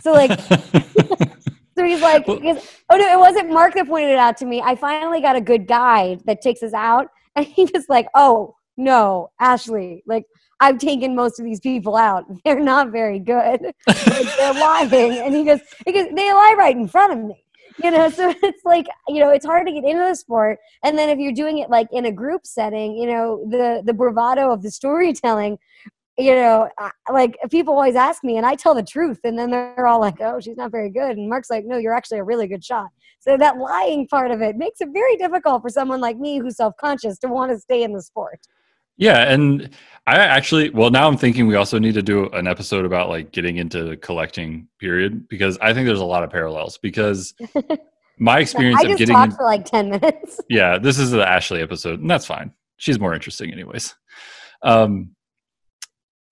So 0.00 0.12
like 0.12 0.30
so 1.76 1.84
he's 1.84 2.00
like 2.00 2.26
Well- 2.26 2.40
because, 2.40 2.66
oh 2.90 2.96
no 2.96 3.12
it 3.12 3.18
wasn't 3.18 3.50
mark 3.50 3.74
that 3.74 3.88
pointed 3.88 4.10
it 4.10 4.18
out 4.18 4.36
to 4.38 4.46
me. 4.46 4.62
I 4.62 4.74
finally 4.76 5.20
got 5.20 5.36
a 5.36 5.40
good 5.40 5.66
guide 5.66 6.22
that 6.24 6.40
takes 6.40 6.62
us 6.62 6.72
out 6.72 7.08
and 7.34 7.46
he 7.46 7.68
was 7.72 7.86
like 7.88 8.06
oh 8.14 8.54
no 8.78 9.30
ashley 9.40 10.02
like 10.06 10.24
I've 10.60 10.78
taken 10.78 11.14
most 11.14 11.38
of 11.38 11.44
these 11.44 11.60
people 11.60 11.96
out. 11.96 12.24
They're 12.44 12.60
not 12.60 12.90
very 12.90 13.18
good. 13.18 13.60
Like, 13.86 14.36
they're 14.36 14.54
lying. 14.54 15.18
And 15.18 15.34
he 15.34 15.44
goes, 15.44 15.60
he 15.84 15.92
goes, 15.92 16.06
they 16.14 16.32
lie 16.32 16.54
right 16.56 16.76
in 16.76 16.88
front 16.88 17.12
of 17.12 17.18
me. 17.18 17.42
You 17.82 17.90
know, 17.90 18.08
so 18.10 18.32
it's 18.42 18.64
like, 18.64 18.86
you 19.08 19.20
know, 19.20 19.30
it's 19.30 19.44
hard 19.44 19.66
to 19.66 19.72
get 19.72 19.84
into 19.84 20.04
the 20.08 20.14
sport. 20.14 20.58
And 20.82 20.96
then 20.96 21.08
if 21.08 21.18
you're 21.18 21.32
doing 21.32 21.58
it 21.58 21.70
like 21.70 21.88
in 21.92 22.06
a 22.06 22.12
group 22.12 22.46
setting, 22.46 22.96
you 22.96 23.06
know, 23.06 23.44
the 23.50 23.82
the 23.84 23.92
bravado 23.92 24.50
of 24.50 24.62
the 24.62 24.70
storytelling, 24.70 25.58
you 26.16 26.34
know, 26.34 26.70
like 27.12 27.36
people 27.50 27.74
always 27.74 27.96
ask 27.96 28.24
me 28.24 28.38
and 28.38 28.46
I 28.46 28.54
tell 28.54 28.74
the 28.74 28.82
truth 28.82 29.20
and 29.24 29.38
then 29.38 29.50
they're 29.50 29.86
all 29.86 30.00
like, 30.00 30.20
"Oh, 30.20 30.40
she's 30.40 30.56
not 30.56 30.70
very 30.70 30.88
good." 30.88 31.18
And 31.18 31.28
Mark's 31.28 31.50
like, 31.50 31.66
"No, 31.66 31.76
you're 31.76 31.94
actually 31.94 32.18
a 32.18 32.24
really 32.24 32.46
good 32.46 32.64
shot." 32.64 32.88
So 33.20 33.36
that 33.36 33.58
lying 33.58 34.06
part 34.08 34.30
of 34.30 34.40
it 34.40 34.56
makes 34.56 34.80
it 34.80 34.88
very 34.92 35.16
difficult 35.16 35.60
for 35.60 35.68
someone 35.68 36.00
like 36.00 36.16
me 36.16 36.38
who's 36.38 36.56
self-conscious 36.56 37.18
to 37.18 37.28
want 37.28 37.50
to 37.52 37.58
stay 37.58 37.82
in 37.82 37.92
the 37.92 38.00
sport. 38.00 38.40
Yeah, 38.96 39.30
and 39.30 39.70
I 40.06 40.16
actually, 40.16 40.70
well, 40.70 40.90
now 40.90 41.08
I'm 41.08 41.16
thinking 41.16 41.46
we 41.46 41.56
also 41.56 41.78
need 41.78 41.94
to 41.94 42.02
do 42.02 42.26
an 42.30 42.46
episode 42.46 42.84
about 42.84 43.08
like 43.08 43.32
getting 43.32 43.56
into 43.56 43.96
collecting. 43.98 44.68
Period, 44.78 45.28
because 45.28 45.58
I 45.58 45.74
think 45.74 45.86
there's 45.86 46.00
a 46.00 46.04
lot 46.04 46.22
of 46.22 46.30
parallels. 46.30 46.78
Because 46.78 47.34
my 48.18 48.38
experience 48.38 48.80
I 48.80 48.84
of 48.84 48.88
just 48.88 48.98
getting, 48.98 49.14
talked 49.14 49.32
in, 49.32 49.36
for 49.36 49.44
like 49.44 49.64
10 49.64 49.90
minutes. 49.90 50.40
yeah, 50.48 50.78
this 50.78 50.98
is 50.98 51.10
the 51.10 51.26
Ashley 51.26 51.60
episode, 51.60 52.00
and 52.00 52.10
that's 52.10 52.26
fine. 52.26 52.52
She's 52.76 53.00
more 53.00 53.14
interesting, 53.14 53.52
anyways. 53.52 53.94
Um, 54.62 55.10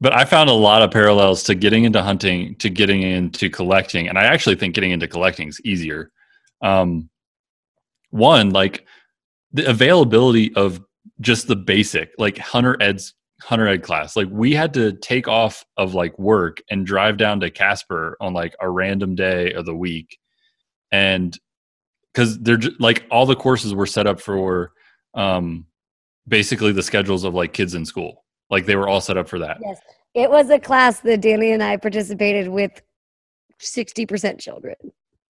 but 0.01 0.13
I 0.13 0.25
found 0.25 0.51
a 0.51 0.55
lot 0.55 0.83
of 0.83 0.91
parallels 0.91 1.43
to 1.45 1.55
getting 1.55 1.85
into 1.85 2.03
hunting, 2.03 2.57
to 2.57 2.71
getting 2.71 3.03
into 3.03 3.49
collecting, 3.51 4.09
and 4.09 4.19
I 4.19 4.25
actually 4.25 4.57
think 4.57 4.75
getting 4.75 4.91
into 4.91 5.09
collecting 5.09 5.49
is 5.49 5.61
easier. 5.65 6.11
Um, 6.63 7.09
one, 8.11 8.51
like 8.51 8.87
the 9.53 9.69
availability 9.69 10.55
of 10.55 10.81
just 11.21 11.47
the 11.47 11.57
basic, 11.57 12.11
like 12.19 12.39
hunter 12.39 12.77
ed's 12.81 13.15
hunter 13.43 13.69
ed 13.69 13.83
class. 13.83 14.17
Like 14.17 14.29
we 14.31 14.53
had 14.53 14.75
to 14.75 14.93
take 14.93 15.29
off 15.29 15.65
of 15.77 15.95
like 15.95 16.19
work 16.19 16.63
and 16.71 16.87
drive 16.87 17.17
down 17.17 17.41
to 17.41 17.51
Casper 17.51 18.17
on 18.21 18.33
like 18.33 18.55
a 18.61 18.71
random 18.71 19.15
day 19.15 19.53
of 19.53 19.67
the 19.67 19.77
week, 19.77 20.19
and 20.93 21.39
because 22.13 22.39
they're 22.41 22.57
ju- 22.57 22.77
like 22.79 23.05
all 23.11 23.27
the 23.27 23.37
courses 23.37 23.75
were 23.75 23.87
set 23.87 24.07
up 24.07 24.21
for 24.21 24.73
um 25.15 25.67
basically 26.27 26.73
the 26.73 26.83
schedules 26.83 27.25
of 27.25 27.35
like 27.35 27.53
kids 27.53 27.75
in 27.75 27.85
school 27.85 28.25
like 28.51 28.65
they 28.65 28.77
were 28.77 28.89
all 28.89 29.01
set 29.01 29.17
up 29.17 29.29
for 29.29 29.39
that 29.39 29.59
Yes. 29.61 29.79
It 30.15 30.31
was 30.31 30.49
a 30.49 30.61
class 30.61 31.01
that 31.01 31.21
Danny 31.21 31.51
and 31.51 31.63
I 31.63 31.77
participated 31.77 32.49
with 32.49 32.81
60% 33.61 34.39
children. 34.39 34.77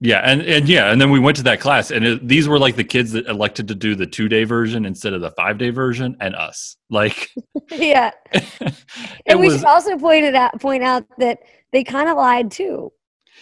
Yeah 0.00 0.18
and 0.18 0.42
and 0.42 0.68
yeah 0.68 0.90
and 0.90 1.00
then 1.00 1.10
we 1.10 1.18
went 1.18 1.36
to 1.36 1.42
that 1.42 1.60
class 1.60 1.90
and 1.90 2.04
it, 2.04 2.28
these 2.28 2.48
were 2.48 2.58
like 2.58 2.76
the 2.76 2.84
kids 2.84 3.12
that 3.12 3.26
elected 3.26 3.68
to 3.68 3.74
do 3.74 3.94
the 3.94 4.06
two 4.06 4.28
day 4.28 4.44
version 4.44 4.84
instead 4.84 5.12
of 5.12 5.20
the 5.20 5.30
five 5.32 5.56
day 5.58 5.70
version 5.70 6.16
and 6.20 6.34
us 6.34 6.76
like 6.90 7.30
yeah. 7.70 8.10
And 9.26 9.40
we 9.40 9.46
was 9.46 9.58
should 9.58 9.64
also 9.64 9.96
point 9.96 10.24
it 10.24 10.34
out 10.34 10.60
point 10.60 10.82
out 10.82 11.04
that 11.18 11.38
they 11.72 11.84
kind 11.84 12.08
of 12.08 12.16
lied 12.16 12.50
too. 12.50 12.92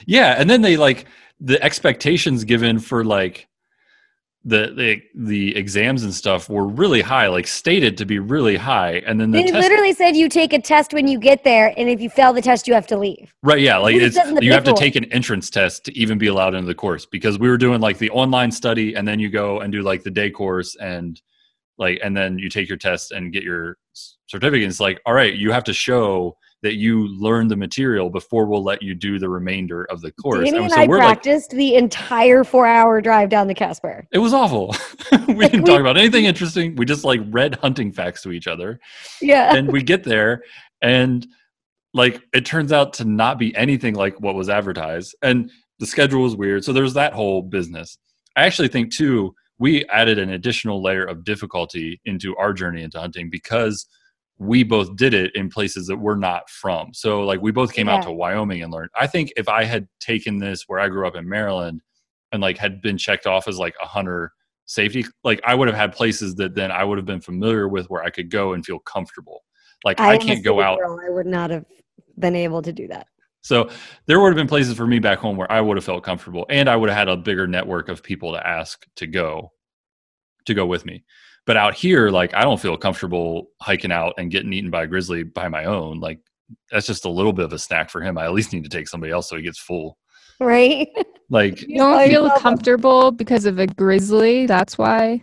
yeah 0.07 0.35
and 0.39 0.49
then 0.49 0.63
they 0.63 0.77
like 0.77 1.07
the 1.41 1.63
expectations 1.63 2.45
given 2.45 2.79
for 2.79 3.05
like 3.05 3.49
the 4.45 4.73
the 4.77 5.03
the 5.15 5.57
exams 5.57 6.03
and 6.03 6.13
stuff 6.13 6.49
were 6.49 6.67
really 6.67 7.01
high 7.01 7.29
like 7.29 7.47
stated 7.47 7.97
to 7.97 8.05
be 8.05 8.19
really 8.19 8.57
high 8.57 8.95
and 9.07 9.21
then 9.21 9.31
the 9.31 9.39
They 9.39 9.51
test 9.51 9.69
literally 9.69 9.93
said 9.93 10.17
you 10.17 10.29
take 10.29 10.53
a 10.53 10.61
test 10.61 10.93
when 10.93 11.07
you 11.07 11.19
get 11.19 11.45
there, 11.45 11.73
and 11.77 11.89
if 11.89 12.01
you 12.01 12.11
fail 12.11 12.33
the 12.33 12.43
test, 12.43 12.67
you 12.67 12.75
have 12.75 12.87
to 12.89 12.99
leave. 12.99 13.33
Right, 13.43 13.61
yeah, 13.61 13.79
like 13.79 13.95
it's 13.95 14.17
in 14.17 14.43
you 14.43 14.53
have 14.53 14.65
to 14.65 14.75
take 14.75 14.97
an 14.97 15.05
entrance 15.13 15.49
test 15.49 15.85
to 15.85 15.97
even 15.97 16.19
be 16.19 16.27
allowed 16.27 16.55
into 16.55 16.67
the 16.67 16.75
course 16.75 17.07
because 17.07 17.39
we 17.39 17.49
were 17.49 17.57
doing 17.57 17.81
like 17.81 17.99
the 17.99 18.11
online 18.11 18.51
study 18.51 18.95
and 18.95 19.07
then 19.07 19.21
you 19.21 19.31
go 19.31 19.61
and 19.61 19.73
do 19.73 19.83
like 19.83 20.03
the 20.03 20.11
day 20.11 20.31
course 20.31 20.75
and 20.77 21.23
like 21.79 22.01
and 22.03 22.17
then 22.17 22.39
you 22.39 22.49
take 22.49 22.69
your 22.69 22.79
test 22.79 23.13
and 23.13 23.33
get 23.33 23.45
your 23.45 23.79
certificate. 24.27 24.69
It's 24.69 24.81
like, 24.81 25.01
all 25.07 25.15
right, 25.15 25.35
you 25.35 25.53
have 25.53 25.65
to 25.65 25.73
show 25.73 26.37
that 26.63 26.75
you 26.77 27.09
learn 27.09 27.49
the 27.49 27.57
material 27.57 28.09
before 28.09 28.47
we'll 28.47 28.63
let 28.63 28.83
you 28.83 28.95
do 28.95 29.19
the 29.19 29.29
remainder 29.29 29.85
of 29.87 30.01
the 30.01 30.13
course. 30.13 30.45
Danny 30.45 30.59
And 30.65 30.71
so 30.71 30.81
I 30.81 30.87
we're 30.87 30.99
like, 30.99 31.23
practiced 31.23 31.51
the 31.51 31.75
entire 31.75 32.45
four-hour 32.45 33.01
drive 33.01 33.29
down 33.31 33.49
to 33.49 33.55
Casper. 33.55 34.07
it 34.13 34.19
was 34.19 34.33
awful. 34.33 34.75
we 35.13 35.35
Like, 35.35 35.51
didn't 35.53 35.63
we- 35.65 35.71
talk 35.71 35.81
about 35.81 35.97
anything 35.99 36.25
interesting. 36.25 36.77
We 36.77 36.85
just 36.87 37.05
like 37.05 37.21
read 37.31 37.57
hunting 37.57 37.93
facts 37.93 38.23
to 38.23 38.33
each 38.33 38.47
other. 38.47 38.79
Yeah. 39.21 39.55
and 39.55 39.71
we 39.73 39.83
get 39.83 40.05
there 40.05 40.43
and 40.81 41.27
like 41.95 42.23
it 42.33 42.47
turns 42.47 42.73
out 42.73 42.93
to 42.95 43.05
not 43.05 43.39
be 43.39 43.55
anything 43.57 43.95
like 43.95 44.19
what 44.21 44.35
was 44.35 44.49
advertised 44.49 45.15
and 45.23 45.51
the 45.79 45.87
schedule 45.87 46.23
was 46.23 46.35
weird 46.35 46.65
so 46.65 46.73
there's 46.73 46.95
that 46.95 47.13
whole 47.13 47.43
business 47.43 47.99
i 48.37 48.45
actually 48.47 48.69
think 48.69 48.91
too 48.93 49.35
we 49.59 49.85
added 49.87 50.19
an 50.19 50.31
additional 50.31 50.83
layer 50.83 51.05
of 51.05 51.23
difficulty 51.25 52.01
into 52.07 52.35
our 52.37 52.53
journey 52.55 52.83
into 52.83 52.99
hunting 52.99 53.29
because 53.31 53.87
we 54.39 54.65
both 54.65 54.97
did 54.97 55.15
it 55.15 55.35
in 55.37 55.49
places 55.49 55.87
that 55.87 55.97
we're 55.97 56.17
not 56.17 56.49
from. 56.51 56.93
So 56.93 57.23
like 57.23 57.41
we 57.41 57.53
both 57.53 57.73
came 57.73 57.89
out 57.89 58.03
to 58.03 58.13
wyoming 58.13 58.63
and 58.63 58.73
learned. 58.73 58.91
I 58.99 59.07
think 59.07 59.33
if 59.37 59.49
i 59.49 59.65
had 59.65 59.87
taken 60.01 60.39
this 60.39 60.65
where 60.67 60.81
i 60.81 60.89
grew 60.89 61.07
up 61.07 61.15
in 61.15 61.29
maryland 61.29 61.81
and 62.33 62.43
like 62.43 62.59
had 62.59 62.81
been 62.83 62.99
checked 62.99 63.27
off 63.27 63.47
as 63.47 63.59
like 63.59 63.75
a 63.83 63.87
hunter 63.87 64.33
safety 64.67 65.05
like 65.23 65.41
i 65.47 65.55
would 65.55 65.69
have 65.69 65.77
had 65.77 65.93
places 65.93 66.35
that 66.37 66.55
then 66.55 66.71
i 66.73 66.83
would 66.83 66.99
have 66.99 67.07
been 67.07 67.21
familiar 67.21 67.69
with 67.69 67.89
where 67.91 68.03
i 68.03 68.11
could 68.11 68.31
go 68.31 68.55
and 68.55 68.65
feel 68.65 68.79
comfortable. 68.81 69.43
Like 69.85 70.01
i, 70.01 70.15
a 70.15 70.19
can't 70.19 70.45
go 70.45 70.61
out 70.61 70.79
girl. 70.79 70.99
I 71.07 71.11
would 71.11 71.27
not 71.27 71.51
have 71.51 71.65
been 72.19 72.37
able 72.37 72.63
to 72.63 72.73
do 72.73 72.89
that. 72.89 73.07
so 73.43 73.69
there 74.07 74.21
would 74.21 74.29
have 74.29 74.37
been 74.37 74.49
places 74.49 74.77
for 74.77 74.87
me 74.87 74.99
back 74.99 75.19
home 75.19 75.37
where 75.37 75.51
i 75.53 75.61
would 75.61 75.77
have 75.77 75.85
felt 75.85 76.03
comfortable 76.05 76.47
and 76.49 76.69
i 76.69 76.77
would 76.77 76.89
have 76.89 76.99
had 76.99 77.09
a 77.09 77.17
bigger 77.17 77.47
network 77.47 77.89
of 77.89 78.03
people 78.03 78.33
to 78.33 78.47
ask 78.47 78.87
to 78.97 79.07
go 79.07 79.53
to 80.47 80.55
go 80.55 80.67
with 80.67 80.85
me 80.85 81.05
but 81.47 81.57
out 81.57 81.75
here 81.75 82.09
like 82.11 82.35
i 82.35 82.43
don't 82.43 82.61
feel 82.61 82.77
comfortable 82.77 83.49
hiking 83.61 83.93
out 83.93 84.15
and 84.19 84.31
getting 84.31 84.53
eaten 84.53 84.71
by 84.71 84.83
a 84.85 84.87
grizzly 84.87 85.23
by 85.23 85.49
my 85.49 85.65
own 85.65 85.99
like 86.01 86.19
that's 86.71 86.87
just 86.87 87.05
a 87.05 87.09
little 87.11 87.33
bit 87.33 87.45
of 87.45 87.53
a 87.53 87.59
snack 87.59 87.91
for 87.91 88.01
him 88.03 88.17
i 88.19 88.25
at 88.25 88.33
least 88.33 88.53
need 88.53 88.63
to 88.65 88.71
take 88.71 88.89
somebody 88.89 89.13
else 89.13 89.29
so 89.29 89.37
he 89.37 89.43
gets 89.43 89.59
full 89.59 89.97
Right? 90.41 90.89
like 91.31 91.63
You 91.63 91.79
don't 91.79 92.09
feel 92.09 92.29
comfortable 92.31 93.13
because 93.13 93.45
of 93.45 93.61
a 93.61 93.67
grizzly. 93.69 94.47
That's 94.47 94.77
why. 94.77 95.21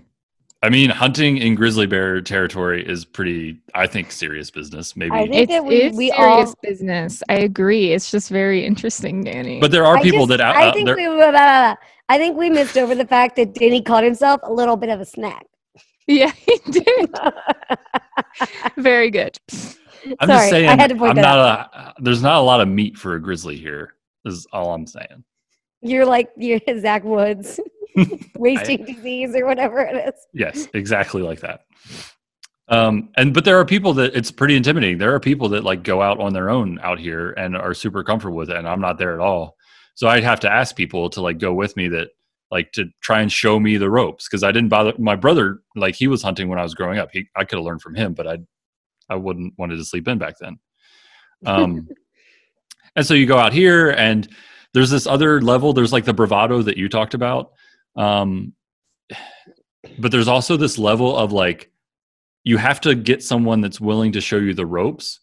I 0.63 0.69
mean, 0.69 0.89
hunting 0.89 1.37
in 1.37 1.55
grizzly 1.55 1.87
bear 1.87 2.21
territory 2.21 2.87
is 2.87 3.03
pretty, 3.03 3.59
I 3.75 3.85
think, 3.87 4.13
serious 4.13 4.49
business. 4.49 4.95
Maybe, 4.95 5.11
I 5.11 5.27
think 5.27 5.35
It's, 5.35 5.51
that 5.51 5.65
we- 5.65 5.75
it's 5.75 5.97
we 5.97 6.09
serious 6.11 6.49
all- 6.49 6.55
business. 6.63 7.21
I 7.27 7.39
agree. 7.39 7.91
It's 7.91 8.11
just 8.11 8.29
very 8.29 8.65
interesting, 8.65 9.23
Danny. 9.25 9.59
but 9.59 9.71
there 9.71 9.85
are 9.85 9.97
I 9.97 10.01
people 10.03 10.19
just- 10.25 10.37
that 10.37 10.41
out, 10.41 10.55
I 10.55 10.67
uh, 10.67 10.73
think 10.73 10.87
we 10.95 11.05
blah, 11.05 11.15
blah, 11.17 11.31
blah. 11.31 11.75
I 12.07 12.17
think 12.17 12.37
we 12.37 12.49
missed 12.49 12.77
over 12.77 12.95
the 12.95 13.07
fact 13.07 13.35
that 13.35 13.53
Danny 13.53 13.81
called 13.81 14.05
himself 14.05 14.39
a 14.43 14.53
little 14.53 14.77
bit 14.77 14.89
of 14.89 15.01
a 15.01 15.05
snack. 15.05 15.45
Yeah, 16.09 16.31
he 16.35 16.57
did. 16.71 17.09
very 18.77 19.11
good. 19.11 19.37
I'm 20.19 20.27
Sorry, 20.27 20.39
just 20.39 20.49
saying, 20.49 20.69
I 20.69 20.75
had 20.75 20.89
to 20.89 20.95
point 20.95 21.17
I'm 21.17 21.21
not 21.21 21.37
a. 21.37 21.93
There's 22.01 22.23
not 22.23 22.37
a 22.37 22.41
lot 22.41 22.61
of 22.61 22.67
meat 22.67 22.97
for 22.97 23.15
a 23.15 23.21
grizzly 23.21 23.57
here. 23.57 23.93
Is 24.25 24.47
all 24.51 24.73
I'm 24.73 24.87
saying. 24.87 25.23
You're 25.81 26.05
like 26.05 26.29
you're 26.35 26.59
Zach 26.79 27.03
Woods, 27.03 27.59
wasting 28.35 28.85
disease 28.85 29.35
or 29.35 29.45
whatever 29.45 29.79
it 29.79 29.95
is. 30.13 30.25
Yes, 30.33 30.67
exactly 30.73 31.21
like 31.21 31.41
that. 31.41 31.65
Um, 32.69 33.09
and 33.17 33.33
but 33.33 33.45
there 33.45 33.59
are 33.59 33.65
people 33.65 33.93
that 33.93 34.15
it's 34.15 34.31
pretty 34.31 34.55
intimidating. 34.55 34.97
There 34.97 35.13
are 35.13 35.19
people 35.19 35.49
that 35.49 35.63
like 35.63 35.83
go 35.83 36.01
out 36.01 36.19
on 36.19 36.33
their 36.33 36.49
own 36.49 36.79
out 36.81 36.99
here 36.99 37.31
and 37.31 37.55
are 37.55 37.73
super 37.73 38.03
comfortable 38.03 38.37
with 38.37 38.49
it, 38.49 38.57
and 38.57 38.67
I'm 38.67 38.81
not 38.81 38.97
there 38.97 39.13
at 39.13 39.19
all. 39.19 39.57
So 39.95 40.07
I'd 40.07 40.23
have 40.23 40.39
to 40.41 40.49
ask 40.51 40.75
people 40.75 41.09
to 41.11 41.21
like 41.21 41.39
go 41.39 41.53
with 41.53 41.75
me 41.75 41.87
that 41.89 42.09
like 42.51 42.71
to 42.73 42.85
try 43.01 43.21
and 43.21 43.31
show 43.31 43.59
me 43.59 43.77
the 43.77 43.89
ropes 43.89 44.27
because 44.27 44.43
I 44.43 44.51
didn't 44.51 44.69
bother. 44.69 44.93
My 44.97 45.15
brother, 45.15 45.61
like 45.75 45.95
he 45.95 46.07
was 46.07 46.21
hunting 46.21 46.49
when 46.49 46.59
I 46.59 46.63
was 46.63 46.73
growing 46.73 46.97
up. 46.97 47.09
He 47.11 47.27
I 47.35 47.43
could 47.43 47.57
have 47.57 47.65
learned 47.65 47.81
from 47.81 47.95
him, 47.95 48.13
but 48.13 48.27
I 48.27 48.37
I 49.09 49.15
wouldn't 49.15 49.53
wanted 49.57 49.77
to 49.77 49.85
sleep 49.85 50.07
in 50.07 50.17
back 50.17 50.37
then. 50.39 50.59
Um, 51.45 51.87
and 52.95 53.05
so 53.05 53.13
you 53.13 53.25
go 53.25 53.37
out 53.37 53.53
here 53.53 53.91
and 53.91 54.27
there's 54.73 54.89
this 54.89 55.07
other 55.07 55.41
level. 55.41 55.73
There's 55.73 55.93
like 55.93 56.05
the 56.05 56.13
bravado 56.13 56.61
that 56.61 56.77
you 56.77 56.89
talked 56.89 57.13
about. 57.13 57.51
Um, 57.95 58.53
but 59.97 60.11
there's 60.11 60.27
also 60.27 60.57
this 60.57 60.77
level 60.77 61.15
of 61.17 61.31
like 61.31 61.71
you 62.43 62.57
have 62.57 62.81
to 62.81 62.95
get 62.95 63.23
someone 63.23 63.61
that's 63.61 63.81
willing 63.81 64.11
to 64.13 64.21
show 64.21 64.37
you 64.37 64.53
the 64.53 64.65
ropes 64.65 65.19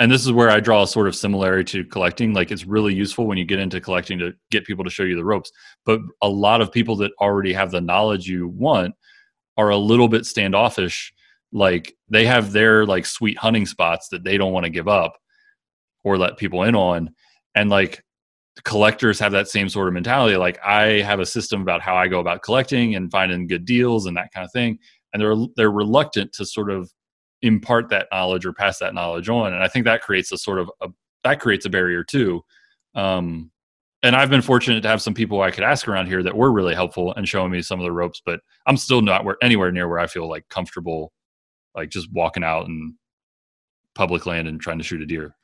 and 0.00 0.10
this 0.10 0.24
is 0.24 0.32
where 0.32 0.50
i 0.50 0.60
draw 0.60 0.82
a 0.82 0.88
sort 0.88 1.06
of 1.06 1.14
similarity 1.14 1.64
to 1.82 1.88
collecting. 1.88 2.32
Like 2.32 2.50
it's 2.50 2.64
really 2.64 2.94
useful 2.94 3.26
when 3.26 3.38
you 3.38 3.44
get 3.44 3.60
into 3.60 3.80
collecting 3.80 4.18
to 4.18 4.32
get 4.50 4.66
people 4.66 4.84
to 4.84 4.90
show 4.90 5.04
you 5.04 5.16
the 5.16 5.24
ropes. 5.24 5.52
But 5.86 6.00
a 6.22 6.28
lot 6.28 6.60
of 6.60 6.72
people 6.72 6.96
that 6.96 7.12
already 7.20 7.52
have 7.52 7.70
the 7.70 7.80
knowledge 7.80 8.26
you 8.26 8.48
want 8.48 8.94
are 9.56 9.70
a 9.70 9.76
little 9.76 10.08
bit 10.08 10.26
standoffish. 10.26 11.12
Like 11.52 11.94
they 12.08 12.26
have 12.26 12.52
their 12.52 12.84
like 12.86 13.06
sweet 13.06 13.38
hunting 13.38 13.66
spots 13.66 14.08
that 14.08 14.24
they 14.24 14.36
don't 14.36 14.52
want 14.52 14.64
to 14.64 14.70
give 14.70 14.88
up 14.88 15.16
or 16.02 16.18
let 16.18 16.36
people 16.36 16.64
in 16.64 16.74
on. 16.74 17.10
And 17.54 17.70
like 17.70 18.02
collectors 18.64 19.18
have 19.20 19.32
that 19.32 19.48
same 19.48 19.68
sort 19.68 19.88
of 19.88 19.94
mentality. 19.94 20.36
Like 20.36 20.58
i 20.64 21.00
have 21.02 21.20
a 21.20 21.26
system 21.26 21.62
about 21.62 21.82
how 21.82 21.96
i 21.96 22.08
go 22.08 22.20
about 22.20 22.42
collecting 22.42 22.96
and 22.96 23.10
finding 23.10 23.46
good 23.46 23.64
deals 23.64 24.06
and 24.06 24.16
that 24.16 24.32
kind 24.32 24.44
of 24.44 24.52
thing. 24.52 24.78
And 25.12 25.22
they're 25.22 25.36
they're 25.56 25.70
reluctant 25.70 26.32
to 26.34 26.44
sort 26.44 26.70
of 26.70 26.90
impart 27.44 27.90
that 27.90 28.08
knowledge 28.10 28.44
or 28.44 28.52
pass 28.52 28.78
that 28.78 28.94
knowledge 28.94 29.28
on. 29.28 29.52
And 29.52 29.62
i 29.62 29.68
think 29.68 29.84
that 29.84 30.02
creates 30.02 30.32
a 30.32 30.38
sort 30.38 30.58
of 30.58 30.70
a, 30.80 30.88
that 31.22 31.40
creates 31.40 31.64
a 31.64 31.70
barrier 31.70 32.04
too. 32.04 32.44
Um, 32.94 33.50
and 34.02 34.14
i've 34.14 34.30
been 34.30 34.42
fortunate 34.42 34.82
to 34.82 34.88
have 34.88 35.00
some 35.00 35.14
people 35.14 35.40
i 35.40 35.50
could 35.50 35.64
ask 35.64 35.88
around 35.88 36.06
here 36.06 36.22
that 36.22 36.36
were 36.36 36.52
really 36.52 36.74
helpful 36.74 37.14
and 37.14 37.28
showing 37.28 37.50
me 37.50 37.62
some 37.62 37.80
of 37.80 37.84
the 37.84 37.90
ropes 37.90 38.20
but 38.24 38.40
i'm 38.66 38.76
still 38.76 39.00
not 39.00 39.24
where, 39.24 39.38
anywhere 39.42 39.72
near 39.72 39.88
where 39.88 39.98
i 39.98 40.06
feel 40.06 40.28
like 40.28 40.46
comfortable 40.50 41.10
like 41.74 41.88
just 41.88 42.12
walking 42.12 42.44
out 42.44 42.66
in 42.66 42.94
public 43.94 44.26
land 44.26 44.48
and 44.48 44.60
trying 44.60 44.78
to 44.78 44.84
shoot 44.84 45.02
a 45.02 45.06
deer. 45.06 45.34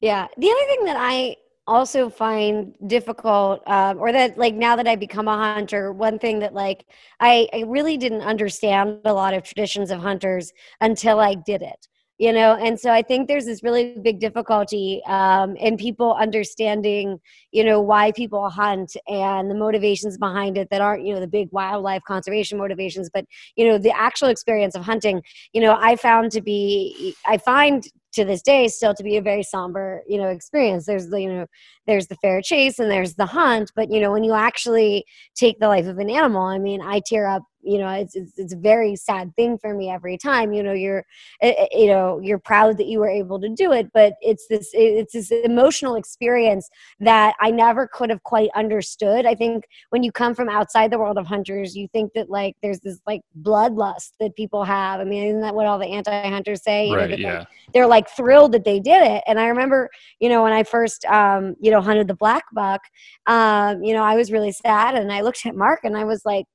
Yeah. 0.00 0.26
The 0.36 0.50
other 0.50 0.66
thing 0.66 0.84
that 0.84 0.96
I 0.98 1.36
also 1.66 2.10
find 2.10 2.74
difficult, 2.86 3.62
um, 3.66 3.98
or 3.98 4.12
that 4.12 4.36
like 4.38 4.54
now 4.54 4.76
that 4.76 4.86
I 4.86 4.96
become 4.96 5.28
a 5.28 5.36
hunter, 5.36 5.92
one 5.92 6.18
thing 6.18 6.40
that 6.40 6.54
like 6.54 6.86
I, 7.20 7.48
I 7.52 7.64
really 7.66 7.96
didn't 7.96 8.22
understand 8.22 9.00
a 9.04 9.12
lot 9.12 9.34
of 9.34 9.42
traditions 9.42 9.90
of 9.90 10.00
hunters 10.00 10.52
until 10.80 11.20
I 11.20 11.34
did 11.34 11.62
it. 11.62 11.88
you 12.18 12.32
know 12.32 12.54
and 12.54 12.78
so 12.78 12.92
i 12.92 13.02
think 13.02 13.26
there's 13.26 13.44
this 13.44 13.62
really 13.62 13.96
big 14.02 14.20
difficulty 14.20 15.02
um, 15.06 15.56
in 15.56 15.76
people 15.76 16.14
understanding 16.14 17.18
you 17.50 17.64
know 17.64 17.80
why 17.80 18.12
people 18.12 18.48
hunt 18.50 18.96
and 19.08 19.50
the 19.50 19.54
motivations 19.54 20.16
behind 20.18 20.56
it 20.56 20.68
that 20.70 20.80
aren't 20.80 21.04
you 21.04 21.12
know 21.14 21.20
the 21.20 21.26
big 21.26 21.48
wildlife 21.50 22.02
conservation 22.06 22.56
motivations 22.58 23.10
but 23.12 23.24
you 23.56 23.66
know 23.66 23.78
the 23.78 23.90
actual 23.96 24.28
experience 24.28 24.74
of 24.76 24.82
hunting 24.84 25.22
you 25.52 25.60
know 25.60 25.76
i 25.80 25.96
found 25.96 26.30
to 26.30 26.40
be 26.40 27.14
i 27.26 27.36
find 27.36 27.88
to 28.14 28.24
this 28.24 28.42
day 28.42 28.68
still 28.68 28.94
to 28.94 29.02
be 29.02 29.16
a 29.16 29.22
very 29.22 29.42
somber 29.42 30.02
you 30.08 30.18
know 30.18 30.28
experience. 30.28 30.86
There's 30.86 31.08
the 31.08 31.20
you 31.20 31.32
know 31.32 31.46
there's 31.86 32.06
the 32.08 32.16
fair 32.16 32.40
chase 32.42 32.78
and 32.78 32.90
there's 32.90 33.14
the 33.14 33.26
hunt 33.26 33.70
but 33.74 33.90
you 33.90 34.00
know 34.00 34.12
when 34.12 34.24
you 34.24 34.34
actually 34.34 35.04
take 35.34 35.58
the 35.58 35.68
life 35.68 35.86
of 35.86 35.98
an 35.98 36.10
animal 36.10 36.42
i 36.42 36.58
mean 36.58 36.80
i 36.80 37.00
tear 37.04 37.26
up 37.26 37.42
you 37.64 37.78
know 37.78 37.88
it's, 37.88 38.14
it's, 38.14 38.38
it's 38.38 38.52
a 38.52 38.58
very 38.58 38.96
sad 38.96 39.34
thing 39.36 39.58
for 39.58 39.74
me 39.74 39.90
every 39.90 40.16
time 40.18 40.52
you 40.52 40.62
know 40.62 40.72
you're 40.72 41.04
eh, 41.42 41.54
eh, 41.56 41.66
you 41.72 41.86
know 41.86 42.20
you're 42.22 42.38
proud 42.38 42.76
that 42.78 42.86
you 42.86 42.98
were 42.98 43.08
able 43.08 43.40
to 43.40 43.48
do 43.48 43.72
it 43.72 43.90
but 43.92 44.14
it's 44.20 44.46
this 44.48 44.70
it's 44.72 45.12
this 45.12 45.30
emotional 45.30 45.94
experience 45.94 46.68
that 47.00 47.34
i 47.40 47.50
never 47.50 47.88
could 47.88 48.10
have 48.10 48.22
quite 48.22 48.50
understood. 48.54 49.26
I 49.26 49.34
think 49.34 49.64
when 49.90 50.02
you 50.02 50.12
come 50.12 50.34
from 50.34 50.48
outside 50.48 50.90
the 50.90 50.98
world 50.98 51.18
of 51.18 51.26
hunters 51.26 51.76
you 51.76 51.88
think 51.88 52.12
that 52.14 52.30
like 52.30 52.56
there's 52.62 52.80
this 52.80 53.00
like 53.06 53.22
bloodlust 53.42 54.12
that 54.20 54.34
people 54.36 54.64
have. 54.64 55.00
I 55.00 55.04
mean 55.04 55.24
isn't 55.28 55.40
that 55.40 55.54
what 55.54 55.66
all 55.66 55.78
the 55.78 55.86
anti-hunters 55.86 56.62
say? 56.62 56.88
You 56.88 56.96
right, 56.96 57.10
know, 57.10 57.16
that, 57.16 57.20
yeah. 57.20 57.38
like, 57.40 57.48
they're 57.72 57.86
like 57.86 58.08
thrilled 58.10 58.52
that 58.52 58.64
they 58.64 58.80
did 58.80 59.02
it. 59.02 59.22
And 59.26 59.38
i 59.38 59.46
remember 59.46 59.90
you 60.20 60.28
know 60.28 60.42
when 60.42 60.52
i 60.52 60.62
first 60.62 61.04
um 61.06 61.54
you 61.60 61.70
know 61.70 61.80
hunted 61.80 62.08
the 62.08 62.14
black 62.14 62.44
buck 62.52 62.82
um 63.26 63.82
you 63.82 63.94
know 63.94 64.02
i 64.02 64.16
was 64.16 64.32
really 64.32 64.52
sad 64.52 64.94
and 64.94 65.12
i 65.12 65.20
looked 65.20 65.44
at 65.46 65.54
mark 65.54 65.80
and 65.84 65.96
i 65.96 66.04
was 66.04 66.22
like 66.24 66.46